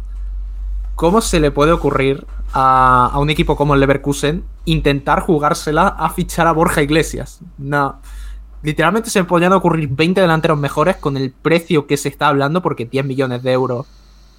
[0.96, 6.10] ¿cómo se le puede ocurrir a, a, un equipo como el Leverkusen intentar jugársela a
[6.10, 7.38] fichar a Borja Iglesias?
[7.56, 8.00] No.
[8.64, 12.62] Literalmente se me podrían ocurrir 20 delanteros mejores con el precio que se está hablando,
[12.62, 13.86] porque 10 millones de euros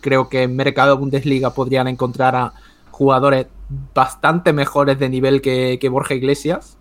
[0.02, 2.54] creo que en mercado Bundesliga podrían encontrar a
[2.92, 3.48] jugadores
[3.94, 6.78] bastante mejores de nivel que, que Borja Iglesias.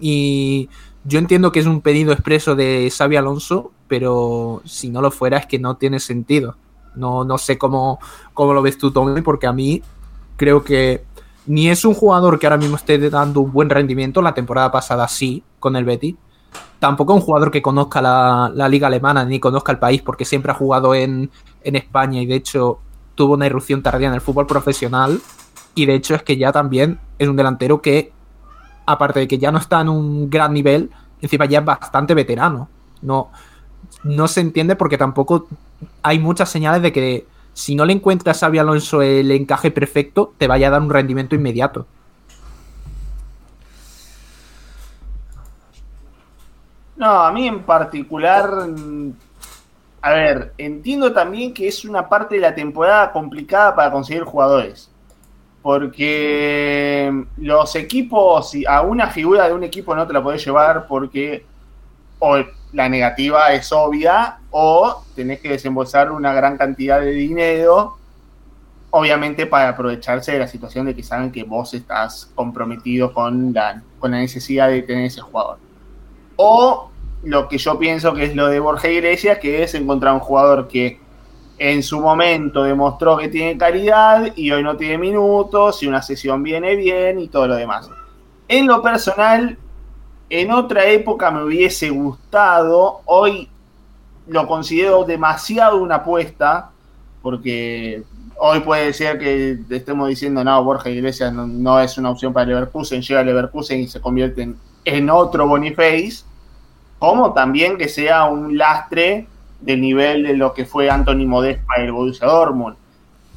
[0.00, 0.68] Y
[1.04, 5.38] yo entiendo que es un pedido expreso de Xavi Alonso, pero si no lo fuera
[5.38, 6.56] es que no tiene sentido.
[6.94, 7.98] No, no sé cómo,
[8.34, 9.82] cómo lo ves tú, Tommy, porque a mí
[10.36, 11.04] creo que
[11.46, 14.20] ni es un jugador que ahora mismo esté dando un buen rendimiento.
[14.20, 16.16] La temporada pasada sí, con el Betty.
[16.78, 20.54] Tampoco un jugador que conozca la, liga alemana ni conozca el país, porque siempre ha
[20.54, 21.30] jugado en,
[21.64, 22.78] en España y de hecho
[23.14, 25.20] tuvo una irrupción tardía en el fútbol profesional.
[25.74, 28.12] Y de hecho es que ya también es un delantero que,
[28.86, 32.68] aparte de que ya no está en un gran nivel, encima ya es bastante veterano.
[33.02, 33.30] No,
[34.04, 35.46] no se entiende porque tampoco
[36.02, 40.32] hay muchas señales de que si no le encuentras a Xavi Alonso el encaje perfecto,
[40.38, 41.86] te vaya a dar un rendimiento inmediato.
[46.98, 48.50] No, a mí en particular,
[50.02, 54.90] a ver, entiendo también que es una parte de la temporada complicada para conseguir jugadores.
[55.62, 61.46] Porque los equipos, a una figura de un equipo no te la podés llevar porque
[62.18, 62.38] o
[62.72, 67.96] la negativa es obvia o tenés que desembolsar una gran cantidad de dinero,
[68.90, 73.54] obviamente para aprovecharse de la situación de que saben que vos estás comprometido con
[74.00, 75.67] con la necesidad de tener ese jugador.
[76.40, 76.90] O
[77.24, 80.68] lo que yo pienso que es lo de Borja Iglesias, que es encontrar un jugador
[80.68, 81.00] que
[81.58, 86.44] en su momento demostró que tiene calidad y hoy no tiene minutos y una sesión
[86.44, 87.90] viene bien y todo lo demás.
[88.46, 89.58] En lo personal,
[90.30, 93.48] en otra época me hubiese gustado, hoy
[94.28, 96.70] lo considero demasiado una apuesta,
[97.20, 98.04] porque
[98.38, 103.02] hoy puede ser que estemos diciendo, no, Borja Iglesias no, es una opción para Leverkusen,
[103.02, 104.56] llega a Leverkusen y se convierte en,
[104.96, 106.24] en otro Boniface,
[106.98, 109.26] como también que sea un lastre
[109.60, 112.76] del nivel de lo que fue Anthony Modest para el Borussia Dortmund.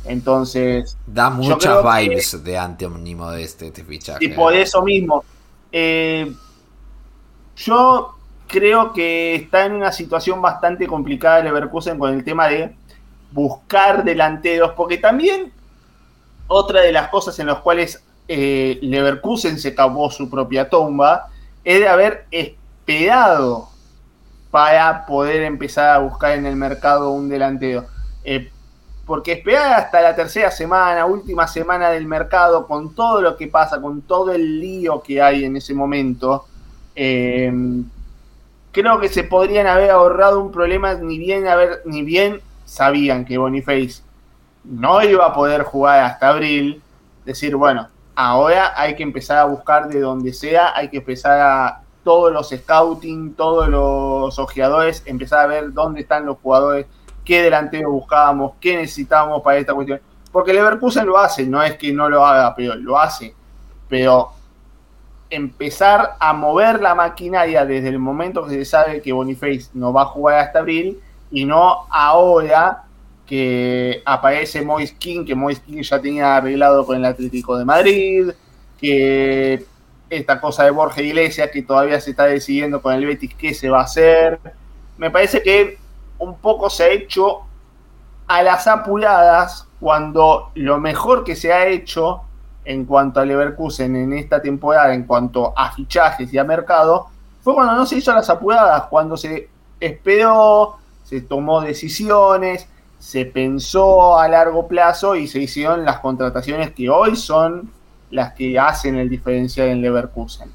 [0.06, 0.98] Entonces.
[1.06, 4.24] Da muchas vibes que, de Anthony Modest este fichaje.
[4.26, 5.24] Y por eso mismo.
[5.72, 6.32] Eh,
[7.56, 8.16] yo
[8.48, 12.76] creo que está en una situación bastante complicada Leverkusen con el tema de
[13.32, 15.52] buscar delanteros, porque también
[16.48, 21.31] otra de las cosas en las cuales eh, Leverkusen se cavó su propia tumba
[21.64, 23.70] es de haber esperado
[24.50, 27.86] para poder empezar a buscar en el mercado un delantero.
[28.24, 28.52] Eh,
[29.06, 33.82] porque esperar hasta la tercera semana, última semana del mercado, con todo lo que pasa,
[33.82, 36.46] con todo el lío que hay en ese momento,
[36.96, 37.52] eh,
[38.72, 43.38] creo que se podrían haber ahorrado un problema, ni bien, haber, ni bien sabían que
[43.38, 44.02] Boniface
[44.64, 46.82] no iba a poder jugar hasta abril,
[47.26, 47.90] decir, bueno,
[48.22, 52.50] ahora hay que empezar a buscar de donde sea, hay que empezar a todos los
[52.50, 56.86] scouting, todos los ojeadores, empezar a ver dónde están los jugadores,
[57.26, 60.00] qué delantero buscábamos, qué necesitábamos para esta cuestión.
[60.32, 63.34] Porque Leverkusen lo hace, no es que no lo haga, pero lo hace.
[63.90, 64.32] Pero
[65.30, 70.04] empezar a mover la maquinaria desde el momento que se sabe que Boniface no va
[70.04, 71.00] a jugar hasta abril
[71.32, 72.84] y no ahora
[73.26, 78.32] que aparece Moise King, que Moise King ya tenía arreglado con el Atlético de Madrid,
[78.80, 79.66] que
[80.10, 83.70] esta cosa de Borja Iglesias que todavía se está decidiendo con el Betis qué se
[83.70, 84.40] va a hacer.
[84.98, 85.78] Me parece que
[86.20, 87.42] un poco se ha hecho
[88.28, 92.22] a las apuradas cuando lo mejor que se ha hecho
[92.66, 97.08] en cuanto a Leverkusen en esta temporada, en cuanto a fichajes y a mercado,
[97.42, 99.50] fue cuando no se hizo a las apuradas, cuando se
[99.80, 102.68] esperó, se tomó decisiones,
[103.02, 107.72] se pensó a largo plazo y se hicieron las contrataciones que hoy son
[108.12, 110.52] las que hacen el diferencial en Leverkusen.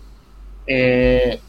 [0.64, 1.40] Eh,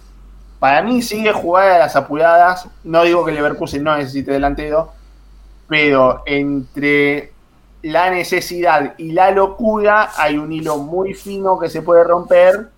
[0.58, 4.92] para mí sigue jugar a las apuradas, no digo que Leverkusen no necesite delantero,
[5.68, 7.32] pero entre
[7.84, 12.70] la necesidad y la locura hay un hilo muy fino que se puede romper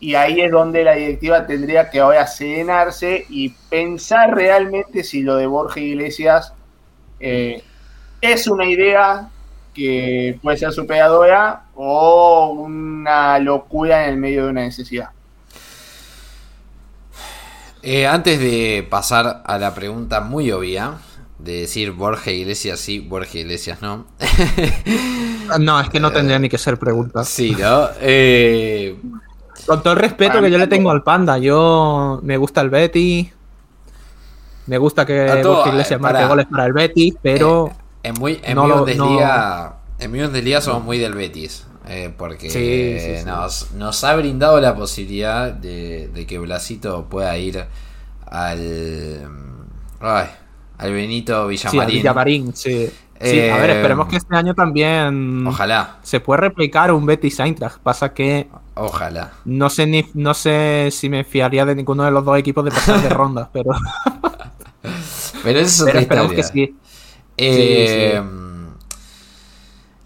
[0.00, 5.36] y ahí es donde la directiva tendría que ahora serenarse y pensar realmente si lo
[5.36, 6.54] de Borja Iglesias
[7.20, 7.62] eh,
[8.20, 9.28] es una idea
[9.74, 15.10] que puede ser superadora o una locura en el medio de una necesidad.
[17.82, 20.98] Eh, antes de pasar a la pregunta muy obvia,
[21.38, 24.06] de decir Borja Iglesias sí, Borja Iglesias no.
[25.60, 27.22] no, es que no tendría ni que ser pregunta.
[27.24, 27.88] Sí, ¿no?
[28.00, 28.96] Eh,
[29.66, 33.30] Con todo el respeto que yo le tengo al Panda, yo me gusta el Betty.
[34.68, 37.68] Me gusta que Borja Iglesias marque goles para el Betty, pero.
[38.02, 41.64] Eh, en muy, en no, Bundesliga, en mi Bundesliga somos muy del Betis.
[41.90, 47.64] Eh, porque nos, nos, ha brindado la posibilidad de, de, que Blasito pueda ir
[48.26, 49.26] al.
[50.00, 50.26] Ay,
[50.76, 51.88] al Benito Villamarín.
[51.88, 52.90] Sí, Villamarín, sí.
[53.18, 55.46] sí a ver, esperemos que este año también.
[55.46, 55.96] Ojalá.
[56.02, 57.78] Se puede replicar un Betis Eintracht.
[57.78, 58.48] Pasa que.
[58.74, 59.32] Ojalá.
[59.46, 62.70] No sé, ni, no sé si me fiaría de ninguno de los dos equipos de
[62.70, 63.70] pasar de ronda, pero.
[65.42, 66.36] pero eso es otra historia.
[66.36, 66.76] que sí.
[67.36, 68.20] Eh,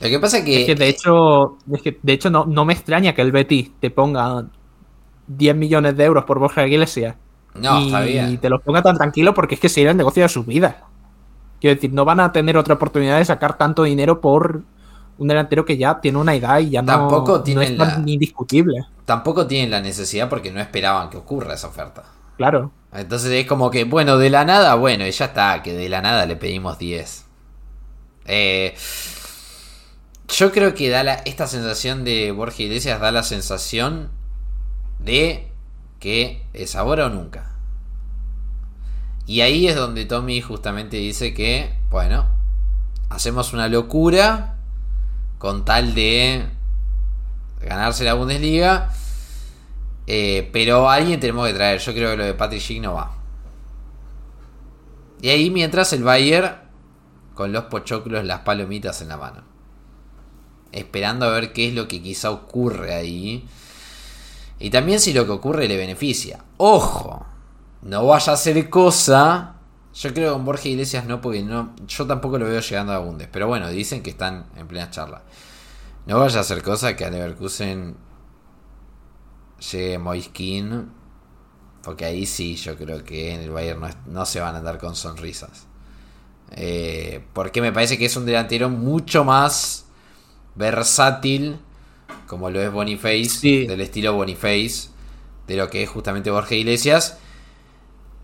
[0.01, 0.61] lo que pasa es que.
[0.61, 3.71] Es que de hecho, es que de hecho no, no me extraña que el Betis
[3.81, 4.47] te ponga
[5.29, 7.17] 10 millones de euros por Borja Iglesias
[7.55, 8.39] no, y, está bien.
[8.39, 10.85] te lo ponga tan tranquilo porque es que sería el negocio de su vida.
[11.61, 14.63] Quiero decir, no van a tener otra oportunidad de sacar tanto dinero por
[15.19, 18.85] un delantero que ya tiene una edad y ya tampoco no, es tan indiscutible.
[19.05, 22.03] Tampoco tienen la necesidad porque no esperaban que ocurra esa oferta.
[22.37, 22.73] Claro.
[22.93, 26.03] Entonces es como que, bueno, de la nada, bueno, y ya está, que de la
[26.03, 27.25] nada le pedimos 10.
[28.27, 28.75] Eh,
[30.29, 34.11] yo creo que da la, esta sensación de Borja Iglesias da la sensación
[34.99, 35.49] de
[36.01, 37.53] que es ahora o nunca.
[39.27, 42.27] Y ahí es donde Tommy justamente dice que, bueno,
[43.09, 44.57] hacemos una locura
[45.39, 46.45] con tal de
[47.61, 48.93] ganarse la Bundesliga.
[50.07, 51.81] Eh, pero alguien tenemos que traer.
[51.81, 53.17] Yo creo que lo de Patrick no va.
[55.21, 56.57] Y ahí mientras el Bayern
[57.35, 59.43] con los pochoclos, las palomitas en la mano.
[60.71, 63.47] Esperando a ver qué es lo que quizá ocurre ahí.
[64.59, 66.45] Y también si lo que ocurre le beneficia.
[66.57, 67.27] Ojo,
[67.83, 69.57] no vaya a ser cosa.
[69.95, 72.99] Yo creo que con Borja Iglesias no, porque no, yo tampoco lo veo llegando a
[72.99, 73.29] Bundes.
[73.31, 75.23] Pero bueno, dicen que están en plena charla.
[76.07, 77.97] No vaya a ser cosa que a Leverkusen
[79.71, 80.91] llegue Moiskin.
[81.83, 84.79] Porque ahí sí, yo creo que en el Bayern no, no se van a andar
[84.79, 85.67] con sonrisas.
[86.53, 89.87] Eh, porque me parece que es un delantero mucho más
[90.55, 91.59] versátil
[92.33, 94.89] como lo es Boniface, del estilo Boniface,
[95.47, 97.19] de lo que es justamente Borja Iglesias.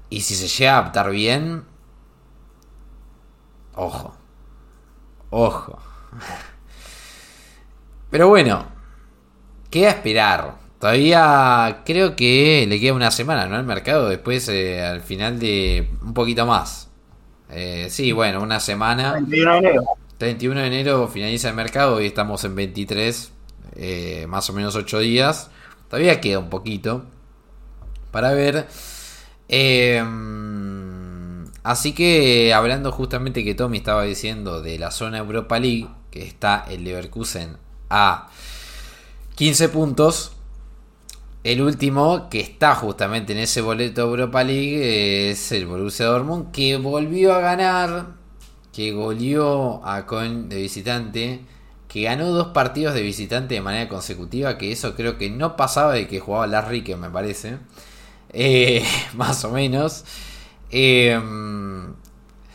[0.09, 1.65] Y si se llega a adaptar bien,
[3.75, 4.17] ojo,
[5.29, 5.79] ojo.
[8.11, 8.65] Pero bueno,
[9.71, 10.57] queda esperar.
[10.81, 13.57] Todavía creo que le queda una semana, ¿no?
[13.57, 16.89] Al mercado, después eh, al final de un poquito más.
[17.51, 19.15] Eh, sí, bueno, una semana.
[19.15, 19.85] 21 de enero.
[20.19, 23.33] 31 de enero finaliza el mercado y estamos en 23.
[23.77, 25.51] Eh, más o menos 8 días.
[25.89, 27.05] Todavía queda un poquito
[28.11, 28.67] para ver.
[29.49, 30.05] Eh,
[31.63, 36.67] así que hablando justamente que Tommy estaba diciendo de la zona Europa League, que está
[36.69, 37.57] el Leverkusen
[37.89, 38.29] a
[39.37, 40.33] 15 puntos.
[41.45, 46.77] El último que está justamente en ese boleto Europa League es el Borussia Dortmund, que
[46.77, 48.07] volvió a ganar,
[48.73, 51.41] que goleó a Coin de visitante
[51.89, 55.95] que ganó dos partidos de visitante de manera consecutiva, que eso creo que no pasaba
[55.95, 57.59] de que jugaba Larry, que me parece.
[58.31, 58.85] Eh,
[59.15, 60.05] más o menos.
[60.71, 61.19] Eh,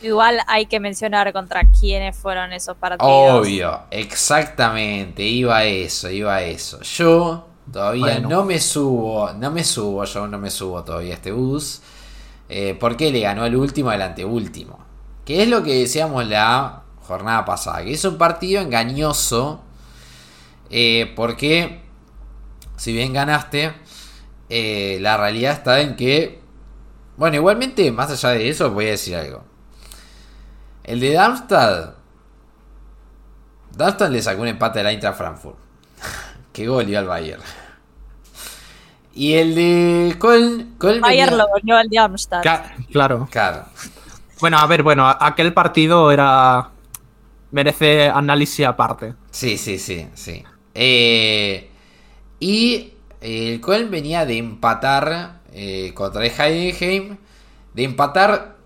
[0.02, 3.10] Igual hay que mencionar contra quiénes fueron esos partidos.
[3.10, 6.80] Obvio, exactamente, iba a eso, iba a eso.
[6.82, 8.28] Yo todavía Bueno.
[8.28, 11.80] no me subo, no me subo, yo no me subo todavía a este bus.
[12.48, 14.78] eh, porque le ganó el último al anteúltimo.
[15.24, 19.62] Que es lo que decíamos la jornada pasada, que es un partido engañoso.
[20.70, 21.82] eh, porque
[22.76, 23.72] si bien ganaste,
[24.50, 26.40] eh, la realidad está en que...
[27.16, 29.44] Bueno, igualmente, más allá de eso, voy a decir algo.
[30.84, 31.94] El de Darmstadt.
[33.76, 35.56] Darmstadt le sacó un empate al Eintracht Frankfurt.
[36.54, 37.42] Que gol dio al Bayern.
[39.14, 40.74] Y el de Köln.
[40.78, 42.42] Köln Bayern venía- lo goleó al Darmstadt.
[42.42, 43.28] Ca- Claro.
[43.30, 43.64] Claro.
[44.40, 46.70] Bueno, a ver, bueno, aquel partido era.
[47.50, 49.14] merece análisis aparte.
[49.30, 50.42] Sí, sí, sí, sí.
[50.74, 51.70] Eh,
[52.40, 57.16] y el Köln venía de empatar eh, contra el Heidenheim.
[57.74, 58.56] De empatar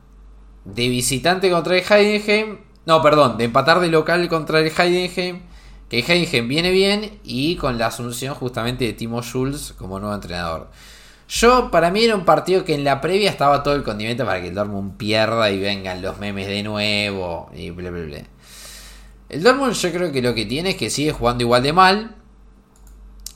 [0.65, 2.59] de visitante contra el Heidenheim.
[2.87, 5.41] No, perdón, de empatar de local contra el Heidenheim.
[5.89, 10.71] Que Heidenheim viene bien y con la asunción justamente de Timo Schulz como nuevo entrenador.
[11.29, 14.41] Yo, para mí era un partido que en la previa estaba todo el condimento para
[14.41, 17.91] que el Dortmund pierda y vengan los memes de nuevo y bla.
[19.29, 22.15] El Dortmund yo creo que lo que tiene es que sigue jugando igual de mal.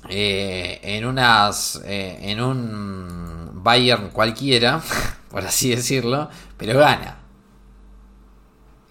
[0.08, 1.80] eh, en unas.
[1.84, 4.82] eh, en un Bayern cualquiera,
[5.30, 6.28] por así decirlo.
[6.56, 7.18] Pero gana.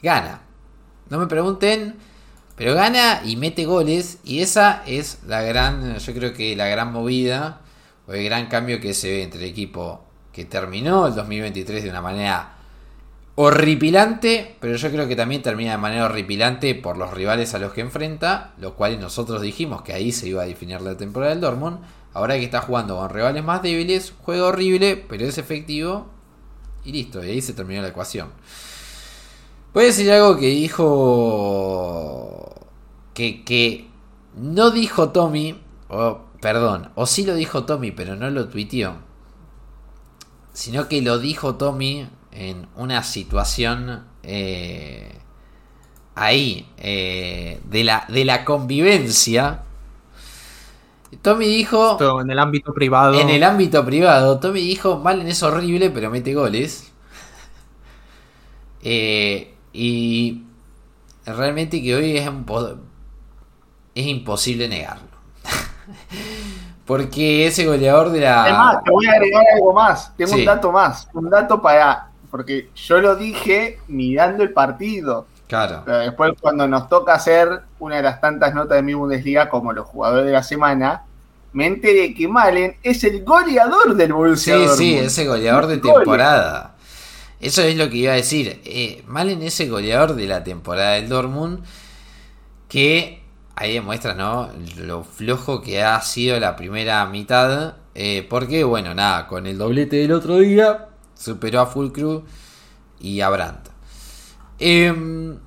[0.02, 0.42] Gana.
[1.10, 1.96] No me pregunten.
[2.62, 4.20] Pero gana y mete goles.
[4.24, 5.98] Y esa es la gran.
[5.98, 7.62] Yo creo que la gran movida.
[8.06, 11.90] O el gran cambio que se ve entre el equipo que terminó el 2023 de
[11.90, 12.58] una manera
[13.34, 17.74] horripilante, pero yo creo que también termina de manera horripilante por los rivales a los
[17.74, 21.42] que enfrenta, los cuales nosotros dijimos que ahí se iba a definir la temporada del
[21.42, 21.80] Dortmund.
[22.14, 26.06] Ahora que está jugando con rivales más débiles, juega horrible, pero es efectivo
[26.86, 28.30] y listo, y ahí se terminó la ecuación.
[29.74, 32.51] Voy a decir algo que dijo
[33.22, 33.88] que, que
[34.36, 35.60] no dijo Tommy,
[35.90, 38.96] o perdón, o sí lo dijo Tommy, pero no lo tuiteó
[40.54, 45.12] sino que lo dijo Tommy en una situación eh,
[46.16, 49.64] ahí eh, de, la, de la convivencia.
[51.22, 53.20] Tommy dijo Esto en el ámbito privado.
[53.20, 56.88] en el ámbito privado, Tommy dijo, Malen es horrible, pero mete goles.
[58.84, 60.42] Eh, y
[61.24, 62.46] realmente que hoy es, un
[63.96, 65.08] es imposible negarlo.
[66.86, 68.44] Porque ese goleador de la...
[68.44, 70.16] Además, te voy a agregar algo más.
[70.18, 70.40] Tengo Sí.
[70.40, 71.08] un dato más.
[71.14, 72.08] Un dato para.
[72.30, 75.28] Porque yo lo dije mirando el partido.
[75.48, 75.84] Claro.
[75.86, 79.74] Pero después, cuando nos toca hacer una de las tantas notas de mi Bundesliga, como
[79.74, 81.04] los jugadores de la semana,
[81.54, 86.76] me enteré que Malen es el goleador del Borussia Sí, sí, ese goleador de temporada.
[87.42, 88.62] Eso es lo que iba a decir.
[88.64, 91.60] Eh, Malen ese goleador de la temporada del Dortmund
[92.70, 93.21] que
[93.56, 94.50] ahí demuestra, ¿no?
[94.78, 97.76] Lo flojo que ha sido la primera mitad.
[97.94, 102.24] eh, porque, bueno, nada, con el doblete del otro día superó a Full Crew
[103.00, 103.70] y a Brandt.
[104.60, 105.38] Em,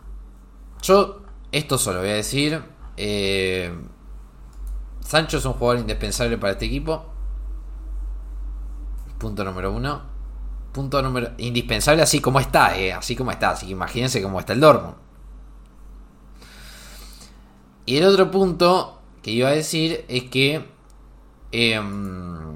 [0.82, 2.62] yo esto solo voy a decir.
[2.96, 3.72] eh,
[5.00, 7.07] Sancho es un jugador indispensable para este equipo.
[9.18, 10.02] Punto número uno.
[10.72, 11.30] Punto número.
[11.38, 13.50] Indispensable así como está, eh, así como está.
[13.50, 14.96] Así que imagínense cómo está el Dortmund.
[17.87, 20.66] Y el otro punto que iba a decir es que.
[21.53, 22.55] em,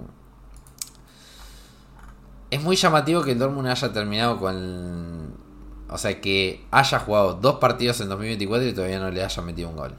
[2.50, 5.34] es muy llamativo que el Dortmund haya terminado con.
[5.90, 9.70] O sea, que haya jugado dos partidos en 2024 y todavía no le haya metido
[9.70, 9.94] un gol.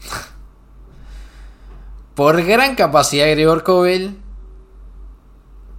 [2.14, 4.18] Por gran capacidad de Gregor Kobel.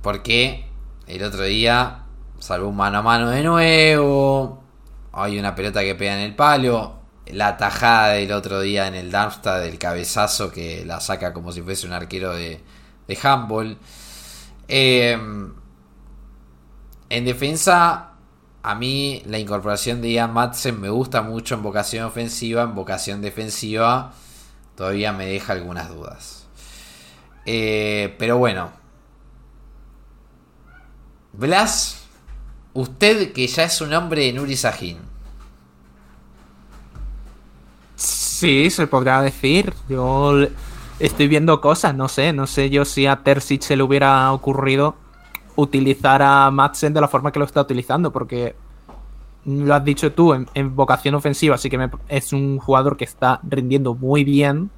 [0.02, 0.70] Porque
[1.08, 2.06] el otro día
[2.40, 4.64] salvó un mano a mano de nuevo.
[5.12, 6.99] Hay una pelota que pega en el palo.
[7.32, 11.62] La tajada del otro día en el Darmstadt del cabezazo que la saca como si
[11.62, 12.62] fuese un arquero de,
[13.08, 13.78] de handball.
[14.68, 15.18] Eh,
[17.10, 18.12] en defensa,
[18.62, 22.64] a mí la incorporación de Ian Madsen me gusta mucho en vocación ofensiva.
[22.64, 24.14] En vocación defensiva
[24.76, 26.48] todavía me deja algunas dudas.
[27.46, 28.72] Eh, pero bueno.
[31.34, 32.04] Blas,
[32.74, 35.09] usted que ya es un hombre en Uri Sahin.
[38.40, 39.74] Sí, se podrá decir.
[39.90, 40.34] Yo
[40.98, 44.96] estoy viendo cosas, no sé, no sé yo si a Terzic se le hubiera ocurrido
[45.58, 48.56] utilizar a Madsen de la forma que lo está utilizando, porque
[49.44, 53.94] lo has dicho tú, en, vocación ofensiva, así que es un jugador que está rindiendo
[53.94, 54.72] muy bien.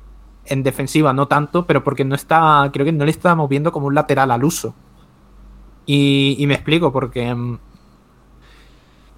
[0.45, 3.85] En defensiva no tanto, pero porque no está, creo que no le estamos viendo como
[3.85, 4.73] un lateral al uso.
[5.85, 7.59] Y, me explico, porque mm,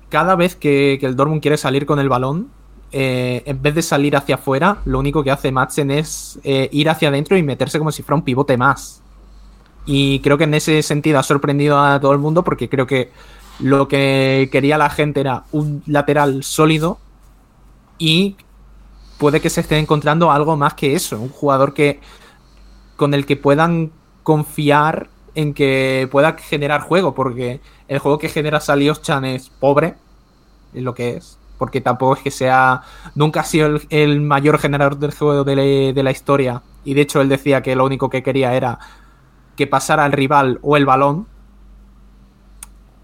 [0.10, 2.50] cada vez que, el Dortmund quiere salir con el balón,
[2.96, 6.90] eh, en vez de salir hacia afuera, lo único que hace Madsen es eh, ir
[6.92, 9.02] hacia adentro y meterse como si fuera un pivote más.
[9.88, 13.12] Y creo que en ese sentido ha sorprendido a todo el mundo porque creo que
[13.60, 17.00] lo que quería la gente era un lateral sólido
[17.98, 18.36] y
[19.18, 22.00] puede que se esté encontrando algo más que eso, un jugador que
[22.96, 23.92] con el que puedan
[24.22, 29.96] confiar en que pueda generar juego, porque el juego que genera Chan es pobre,
[30.76, 32.82] es lo que es, porque tampoco es que sea,
[33.16, 37.30] nunca ha sido el, mayor generador del juego de, la historia, y de hecho él
[37.30, 38.80] decía que lo único que quería era
[39.56, 41.26] que pasara el rival o el balón,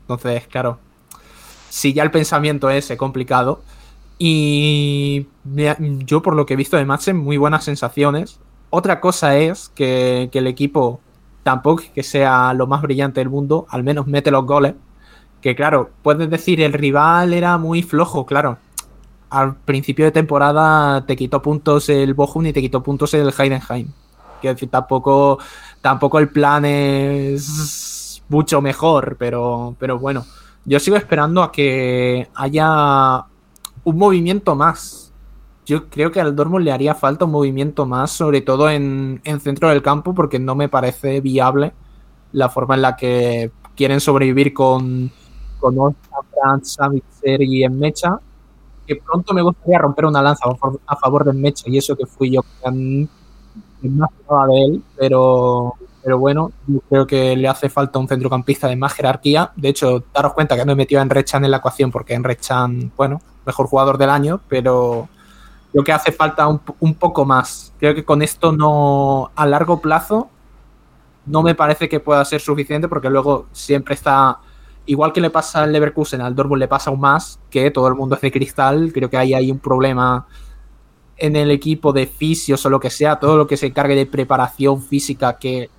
[0.01, 0.78] entonces, claro,
[1.70, 3.62] si ya el pensamiento es complicado.
[4.18, 8.41] Y yo, por lo que he visto de Madsen, muy buenas sensaciones.
[8.72, 10.99] Otra cosa es que, el equipo
[11.43, 14.74] tampoco que sea lo más brillante del mundo, al menos mete los goles.
[15.42, 18.58] Que claro, puedes decir el rival era muy flojo, claro.
[19.30, 23.88] Al principio de temporada te quitó puntos el Bochum y te quitó puntos el Heidenheim.
[24.42, 25.40] Quiero decir, tampoco,
[25.82, 30.26] tampoco el plan es mucho mejor, pero, pero bueno,
[30.66, 33.26] yo sigo esperando a que haya
[33.84, 35.14] un movimiento más.
[35.66, 39.40] Yo creo que al Dortmund le haría falta un movimiento más, sobre todo en, en
[39.40, 41.74] centro del campo, porque no me parece viable
[42.32, 45.12] la forma en la que quieren sobrevivir con,
[45.60, 45.95] con
[46.32, 46.78] Franz,
[47.24, 48.20] y Mecha.
[48.88, 50.45] Que pronto me gustaría romper una lanza
[50.88, 53.07] a favor, de Mecha, y eso que fui yo que
[53.88, 54.10] más
[54.49, 58.93] de él, pero pero bueno, yo creo que le hace falta un centrocampista de más
[58.93, 59.51] jerarquía.
[59.55, 62.91] De hecho, daros cuenta que no he metido a Enrechan en la ecuación porque Enrechan,
[62.95, 65.10] bueno, mejor jugador del año, pero
[65.72, 67.74] creo que hace falta un, poco más.
[67.80, 70.30] Creo que con esto no, a largo plazo,
[71.26, 74.39] no me parece que pueda ser suficiente porque luego siempre está,
[74.90, 77.94] igual que le pasa al Leverkusen, al Dortmund le pasa aún más, que todo el
[77.94, 78.92] mundo es de cristal.
[78.92, 80.26] Creo que ahí hay un problema
[81.16, 84.08] en el equipo de fisios o lo que sea, todo lo que se encargue de
[84.08, 85.70] preparación física que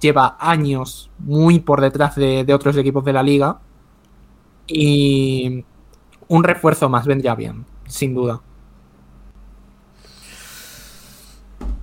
[0.00, 3.58] lleva años muy por detrás de, otros equipos de la liga.
[4.66, 5.64] Y
[6.28, 8.42] un refuerzo más vendría bien, sin duda.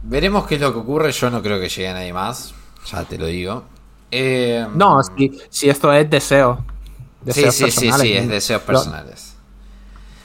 [0.04, 1.12] Veremos qué es lo que ocurre.
[1.12, 2.54] Yo no creo que llegue nadie más.
[2.92, 3.64] Ya te lo digo.
[4.12, 5.02] Eh, no,
[5.50, 6.64] si, esto es deseo.
[7.28, 9.36] sí, sí, sí, sí, es deseos personales.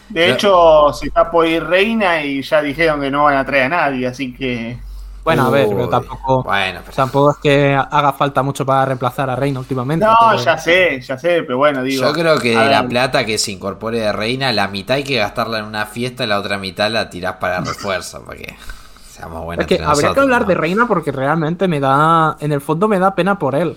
[0.08, 3.64] De hecho, se está por ir Reina y ya dijeron que no van a traer
[3.64, 4.78] a nadie, así que.
[5.24, 6.46] Bueno, a ver, pero tampoco,
[6.94, 10.04] tampoco es que haga falta mucho para reemplazar a Reina últimamente.
[10.04, 12.02] No, ya sé, ya sé, pero bueno, digo.
[12.02, 15.16] Yo creo que de la plata que se incorpore de Reina, la mitad hay que
[15.16, 18.54] gastarla en una fiesta y la otra mitad la tirás para refuerzo, porque
[19.58, 22.36] Es que habría que hablar de Reina porque realmente me da.
[22.40, 23.76] En el fondo me da pena por él.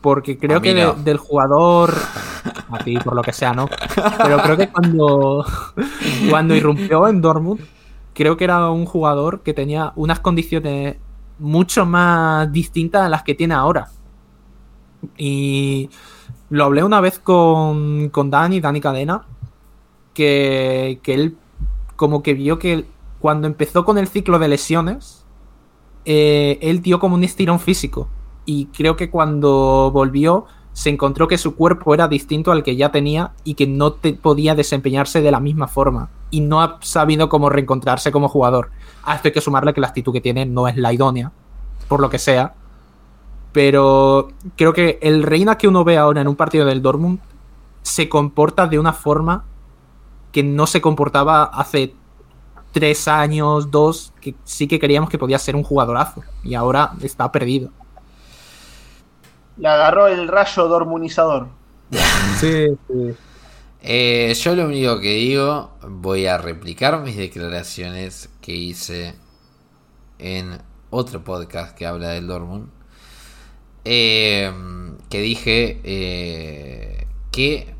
[0.00, 0.74] Porque creo que
[1.04, 1.94] del jugador.
[2.70, 3.68] A ti, por lo que sea, ¿no?
[4.18, 5.44] Pero creo que cuando.
[6.30, 7.60] Cuando irrumpió en Dortmund
[8.14, 10.96] creo que era un jugador que tenía unas condiciones
[11.38, 13.88] mucho más distintas a las que tiene ahora.
[15.16, 15.90] Y
[16.50, 19.24] lo hablé una vez con, con Dani, Dani Cadena,
[20.14, 21.36] que, que él
[21.96, 22.86] como que vio que
[23.22, 25.24] cuando empezó con el ciclo de lesiones,
[26.04, 28.08] eh, él dio como un estirón físico.
[28.44, 32.90] Y creo que cuando volvió se encontró que su cuerpo era distinto al que ya
[32.90, 36.10] tenía y que no te podía desempeñarse de la misma forma.
[36.32, 38.72] Y no ha sabido cómo reencontrarse como jugador.
[39.04, 41.30] A esto hay que sumarle que la actitud que tiene no es la idónea,
[41.86, 42.54] por lo que sea.
[43.52, 47.20] Pero creo que el Reina que uno ve ahora en un partido del Dortmund
[47.82, 49.44] se comporta de una forma
[50.32, 51.94] que no se comportaba hace
[52.72, 56.22] tres años, dos, que sí que creíamos que podía ser un jugadorazo.
[56.42, 57.70] Y ahora está perdido.
[59.58, 61.48] Le agarró el rayo dormunizador.
[62.40, 63.14] sí, sí.
[63.84, 69.16] Eh, yo lo único que digo, voy a replicar mis declaraciones que hice
[70.18, 72.68] en otro podcast que habla del Dortmund.
[73.84, 74.52] Eh,
[75.10, 77.74] que dije eh, que,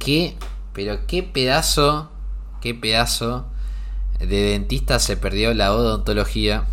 [0.00, 0.36] que,
[0.72, 2.10] pero qué pedazo,
[2.60, 3.46] qué pedazo
[4.18, 6.66] de dentista se perdió la odontología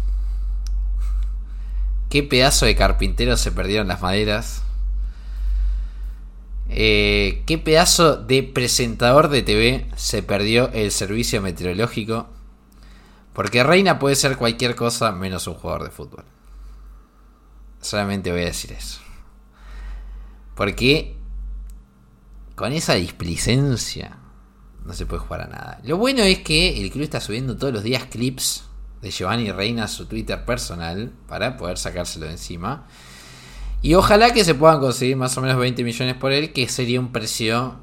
[2.10, 4.64] qué pedazo de carpintero se perdieron las maderas.
[6.70, 12.28] Eh, qué pedazo de presentador de TV se perdió el servicio meteorológico.
[13.34, 16.24] Porque Reina puede ser cualquier cosa menos un jugador de fútbol.
[17.82, 19.02] Solamente voy a decir eso.
[20.56, 21.18] Porque
[22.56, 24.18] con esa displicencia
[24.86, 25.80] no se puede jugar a nada.
[25.84, 28.66] Lo bueno es que el club está subiendo todos los días clips
[29.02, 32.88] de Giovanni Reina a su Twitter personal para poder sacárselo de encima.
[33.82, 37.00] Y ojalá que se puedan conseguir más o menos 20 millones por él, que sería
[37.00, 37.76] un precio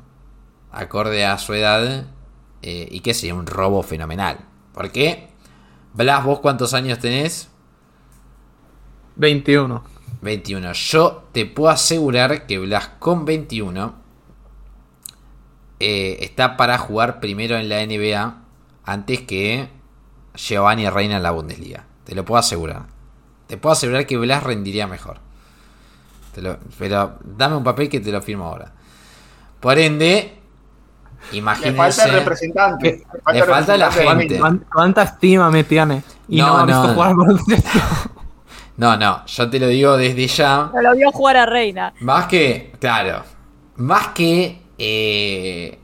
[0.71, 2.07] acorde a su edad
[2.63, 4.39] eh, y que sería un robo fenomenal.
[4.73, 5.29] ¿Por qué?
[5.95, 7.49] Blas, ¿vos cuántos años tenés?
[9.17, 9.85] 21.
[10.23, 10.73] 21.
[10.73, 14.02] Yo te puedo asegurar que Blas con 21
[15.85, 18.37] eh, está para jugar primero en la NBA
[18.85, 19.69] antes que
[20.37, 21.87] Giovanni Reina en la Bundesliga.
[22.05, 22.83] Te lo puedo asegurar.
[23.49, 25.19] Te puedo asegurar que Blas rendiría mejor.
[26.79, 28.71] pero dame un papel que te lo firmo ahora.
[29.59, 30.39] Por ende,
[31.33, 31.73] imagínense.
[31.73, 33.05] Le falta el representante.
[33.33, 34.41] Le falta, la gente.
[34.73, 36.05] ¿Cuánta estima me tiene?
[36.29, 37.17] Y no, no, no, jugar
[38.77, 40.71] no, no, yo te lo digo desde ya.
[40.73, 41.93] No lo vio jugar a Reina.
[41.99, 43.25] Más que, claro,
[43.77, 45.79] más que eh,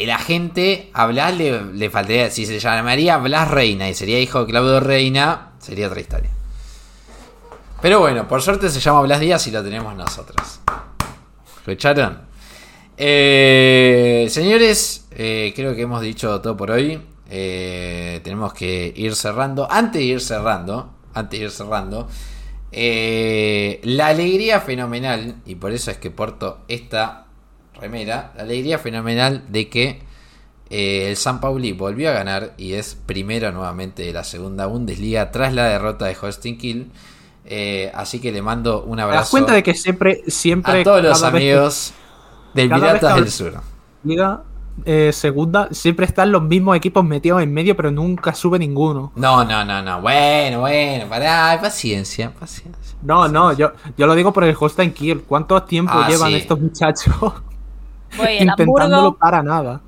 [0.00, 4.50] el agente a Blas le, faltaría, si se llamaría Blas Reina y sería hijo de
[4.50, 6.30] Claudio Reina, sería otra historia.
[7.82, 10.60] Pero bueno, por suerte se llama Blas Díaz y lo tenemos nosotros.
[11.58, 12.22] ¿Escucharon?
[12.96, 17.00] Eh, señores, eh, creo que hemos dicho todo por hoy.
[17.30, 19.70] Eh, tenemos que ir cerrando.
[19.70, 22.08] Antes de ir cerrando, antes de ir cerrando,
[22.72, 27.26] la alegría fenomenal, y por eso es que porto esta
[27.80, 30.02] remera, la alegría fenomenal de que
[30.70, 35.30] eh, el San Pauli volvió a ganar y es primero nuevamente de la segunda Bundesliga
[35.32, 36.90] tras la derrota de Holstein Kiel.
[37.44, 39.18] Eh, así que le mando un abrazo.
[39.18, 41.92] ¿Te das cuenta de que siempre, siempre a todos los amigos
[42.54, 43.60] del Piratas del Sur?
[44.04, 44.42] Liga
[44.84, 49.12] eh, segunda, siempre están los mismos equipos metidos en medio, pero nunca sube ninguno.
[49.16, 50.00] No, no, no, no.
[50.00, 52.96] Bueno, bueno, pará, paciencia, paciencia.
[53.02, 55.22] No, no, yo, yo lo digo por el Holstein Kiel.
[55.22, 57.14] ¿Cuánto tiempo ah, llevan estos muchachos?
[58.38, 59.80] intentándolo para nada.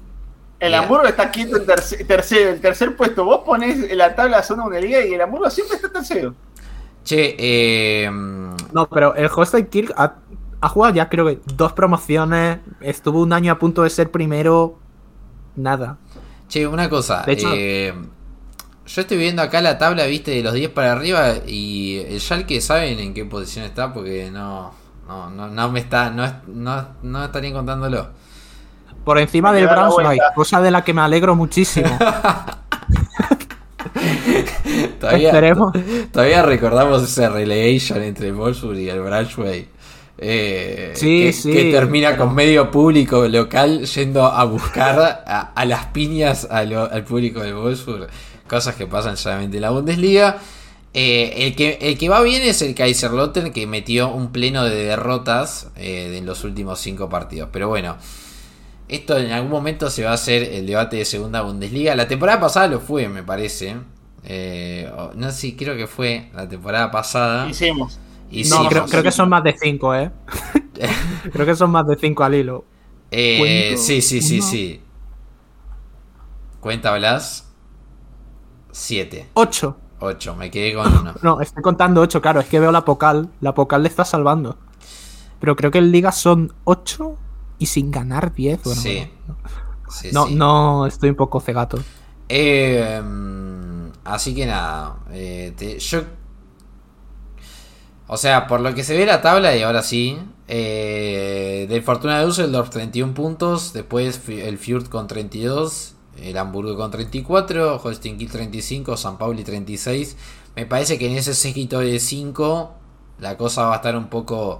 [0.62, 1.66] El Hamburgo está quinto en
[2.06, 3.24] tercero, el tercer puesto.
[3.24, 6.34] Vos ponés en la tabla zona una liga y el Hamburgo siempre está tercero.
[7.02, 8.08] Che, eh...
[8.72, 12.60] No, pero el Holstein Kirk ha, jugado ya creo que dos promociones.
[12.80, 14.78] Estuvo un año a punto de ser primero.
[15.56, 15.98] Nada.
[16.48, 17.24] Che, una cosa.
[17.26, 17.92] Eh,
[18.86, 21.38] yo estoy viendo acá la tabla, viste, de los 10 para arriba.
[21.44, 23.92] Y el Schalke, ¿saben en qué posición está?
[23.92, 24.72] Porque no.
[25.06, 26.10] No, no, no me está.
[26.10, 28.08] No, no, no estarían contándolo.
[29.04, 31.88] Por encima del Braunschweig, cosa de la que me alegro muchísimo.
[35.00, 35.32] todavía,
[36.12, 39.68] todavía recordamos ese relegation entre el Wolfsburg y el Braunschweig.
[40.24, 47.02] Eh, que, que, termina con medio público local yendo a buscar a, las piñas al
[47.04, 48.06] público de Wolfsburg.
[48.46, 50.38] Cosas que pasan solamente en la Bundesliga.
[50.94, 54.84] Eh, el, que, el que va bien es el Kaiserlotten que metió un pleno de
[54.84, 57.48] derrotas eh, en los últimos cinco partidos.
[57.52, 57.96] Pero bueno,
[58.88, 61.94] esto en algún momento se va a hacer el debate de segunda Bundesliga.
[61.96, 63.76] La temporada pasada lo fue, me parece.
[64.24, 67.48] Eh, no sé si creo que fue la temporada pasada.
[67.48, 67.98] Hicimos.
[68.48, 70.10] No, creo, que son más de 5, ¿eh?
[71.32, 72.64] creo que son más de 5 al hilo.
[73.10, 74.80] Eh, sí, sí, sí, sí.
[76.60, 77.52] ¿Cuenta Blas?
[78.70, 79.28] 7.
[79.34, 79.76] 8.
[80.02, 81.14] 8, me quedé con uno.
[81.22, 83.30] no, estoy contando 8, claro, es que veo la Pocal.
[83.40, 84.58] La Pocal le está salvando.
[85.40, 87.16] Pero creo que en Liga son 8
[87.58, 88.60] y sin ganar 10.
[88.64, 89.10] sí.
[90.12, 91.78] no, no, estoy un poco cegato.
[92.28, 93.02] Eh,
[94.04, 96.02] así que nada, eh, yo...
[98.08, 102.18] O sea, por lo que se ve la tabla, y ahora sí, eh, del Fortuna
[102.18, 108.30] de Düsseldorf 31 puntos, después el Fjord con 32, el Hamburgo con 34, Holstein Kiel
[108.30, 110.16] 35, San Pauli 36.
[110.56, 112.74] Me parece que en ese séquito de 5
[113.18, 114.58] la cosa va a estar un poco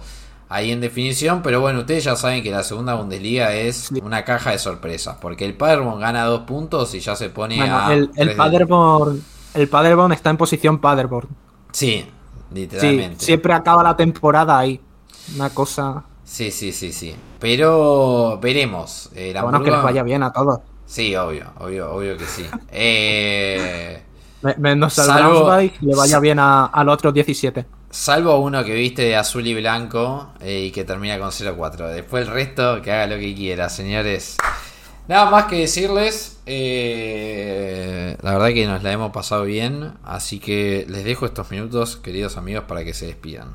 [0.49, 4.51] ahí en definición, pero bueno, ustedes ya saben que la segunda Bundesliga es una caja
[4.51, 7.93] de sorpresas, porque el Paderborn gana dos puntos y ya se pone a...
[7.93, 9.23] El, el Paderborn,
[9.55, 11.29] el Paderborn está en posición Paderborn.
[11.73, 12.07] Sí,
[12.53, 13.25] literalmente.
[13.25, 14.81] siempre acaba la temporada ahí.
[15.35, 16.05] Una cosa...
[16.25, 17.15] Sí, sí, sí, sí.
[17.41, 19.11] Pero veremos.
[19.15, 20.61] Eh, bueno, que les vaya bien a todos.
[20.93, 22.45] Sí, obvio, obvio, obvio que sí.
[22.71, 24.03] Eh...
[24.59, 27.65] Menos al le vaya bien al otro 17.
[27.89, 31.89] Salvo uno que viste de azul y blanco eh, y que termina con 0-4.
[31.95, 34.37] Después el resto, que haga lo que quiera, señores.
[35.09, 36.41] Nada más que decirles.
[36.45, 39.95] Eh, la verdad que nos la hemos pasado bien.
[40.05, 43.49] Así que les dejo estos minutos, queridos amigos, para que se despidan.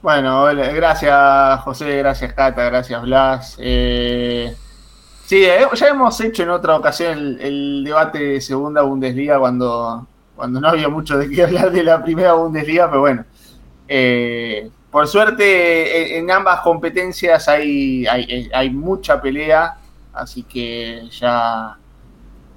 [0.00, 3.56] Bueno, gracias José, gracias Cata, gracias Blas.
[3.58, 4.54] Eh,
[5.26, 10.68] sí, ya hemos hecho en otra ocasión el debate de segunda Bundesliga cuando cuando no
[10.68, 13.24] había mucho de qué hablar de la primera Bundesliga, pero bueno.
[13.88, 19.76] Eh, por suerte en, ambas competencias hay, hay, mucha pelea,
[20.12, 21.76] así que ya,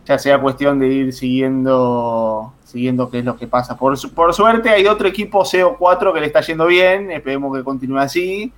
[0.06, 3.78] ya sea cuestión de ir siguiendo siguiendo qué es lo que pasa.
[3.78, 8.00] Por, por suerte hay otro equipo CO4 que le está yendo bien, esperemos que continúe
[8.00, 8.52] así.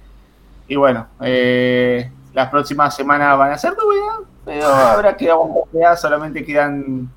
[0.67, 6.45] Y bueno, eh, las próximas semanas van a ser duras, pero habrá que aguantar, solamente
[6.45, 7.09] quedan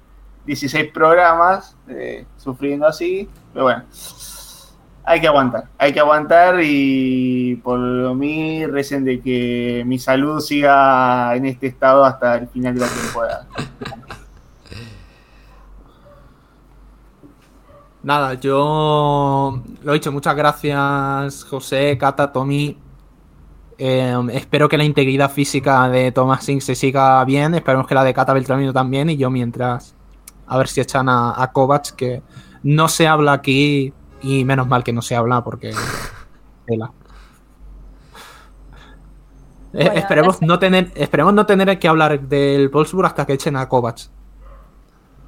[0.47, 3.85] 16 programas eh, sufriendo así, pero bueno
[5.09, 7.79] hay que aguantar, hay que aguantar y por
[8.17, 12.89] mí recen de que mi salud siga en este estado hasta el final de la
[12.89, 13.47] temporada.
[18.07, 22.79] Nada, yo lo he dicho, muchas gracias José, Cata, Tommy.
[23.79, 28.05] Em, espero que la integridad física de Thomas Singh se siga bien, esperemos que la
[28.05, 29.97] de Cata Beltramino también y yo mientras
[30.47, 32.23] a ver si echan a, a Kovacs que
[32.63, 33.93] no se habla aquí
[34.23, 35.73] y menos mal que no se habla porque.
[39.79, 43.69] Eh, esperemos, no tener, esperemos no tener que hablar del Wolfsburg hasta que echen a
[43.69, 44.11] Kovacs.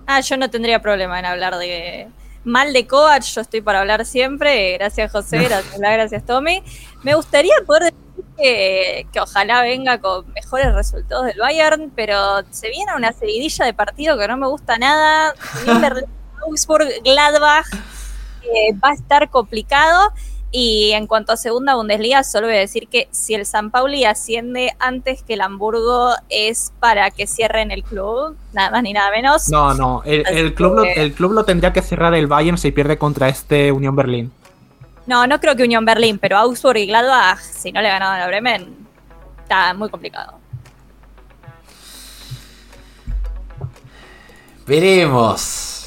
[0.07, 2.09] Ah, yo no tendría problema en hablar de
[2.45, 4.75] mal de Kovacs, yo estoy para hablar siempre.
[4.75, 6.63] Gracias José, gracias, gracias Tommy.
[7.03, 12.71] Me gustaría poder decir que, que, ojalá venga con mejores resultados del Bayern, pero se
[12.71, 15.35] viene una seguidilla de partido que no me gusta nada.
[16.47, 17.67] Wolfsburg, Gladbach
[18.83, 20.13] va a estar complicado.
[20.51, 24.05] Y en cuanto a segunda Bundesliga, solo voy a decir que si el San Pauli
[24.05, 29.11] asciende antes que el Hamburgo es para que cierren el club, nada más ni nada
[29.11, 29.49] menos.
[29.51, 32.97] No, no, el, club, lo, el club lo tendría que cerrar el Bayern si pierde
[32.97, 34.33] contra este Unión Berlín.
[35.07, 38.27] No, no creo que Unión Berlín, pero Augsburg y Gladbach, si no le ganaban a
[38.27, 38.75] Bremen,
[39.43, 40.39] está muy complicado.
[44.67, 45.78] Veremos.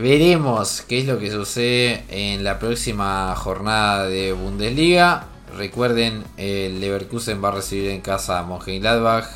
[0.00, 5.26] Veremos qué es lo que sucede en la próxima jornada de Bundesliga.
[5.56, 9.26] Recuerden, el Leverkusen va a recibir en casa a Mönchengladbach.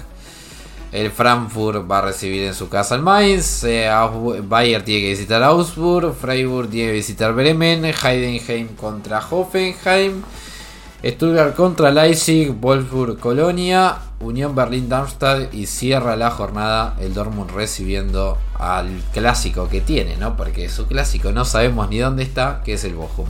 [0.92, 3.64] El Frankfurt va a recibir en su casa al Mainz.
[3.64, 3.90] Eh,
[4.44, 6.14] Bayern tiene que visitar Augsburg.
[6.14, 7.84] Freiburg tiene que visitar Bremen.
[7.84, 10.22] Heidenheim contra Hoffenheim.
[11.04, 12.52] Stuttgart contra Leipzig.
[12.60, 13.98] Wolfsburg Colonia.
[14.20, 20.36] Unión Berlín-Darmstadt y cierra la jornada el Dortmund recibiendo al clásico que tiene, ¿no?
[20.36, 23.26] Porque su clásico no sabemos ni dónde está, que es el Bochum.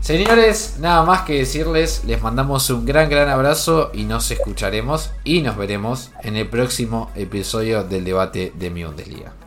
[0.00, 5.42] Señores, nada más que decirles, les mandamos un gran gran abrazo y nos escucharemos y
[5.42, 9.45] nos veremos en el próximo episodio del debate de mi Bundesliga.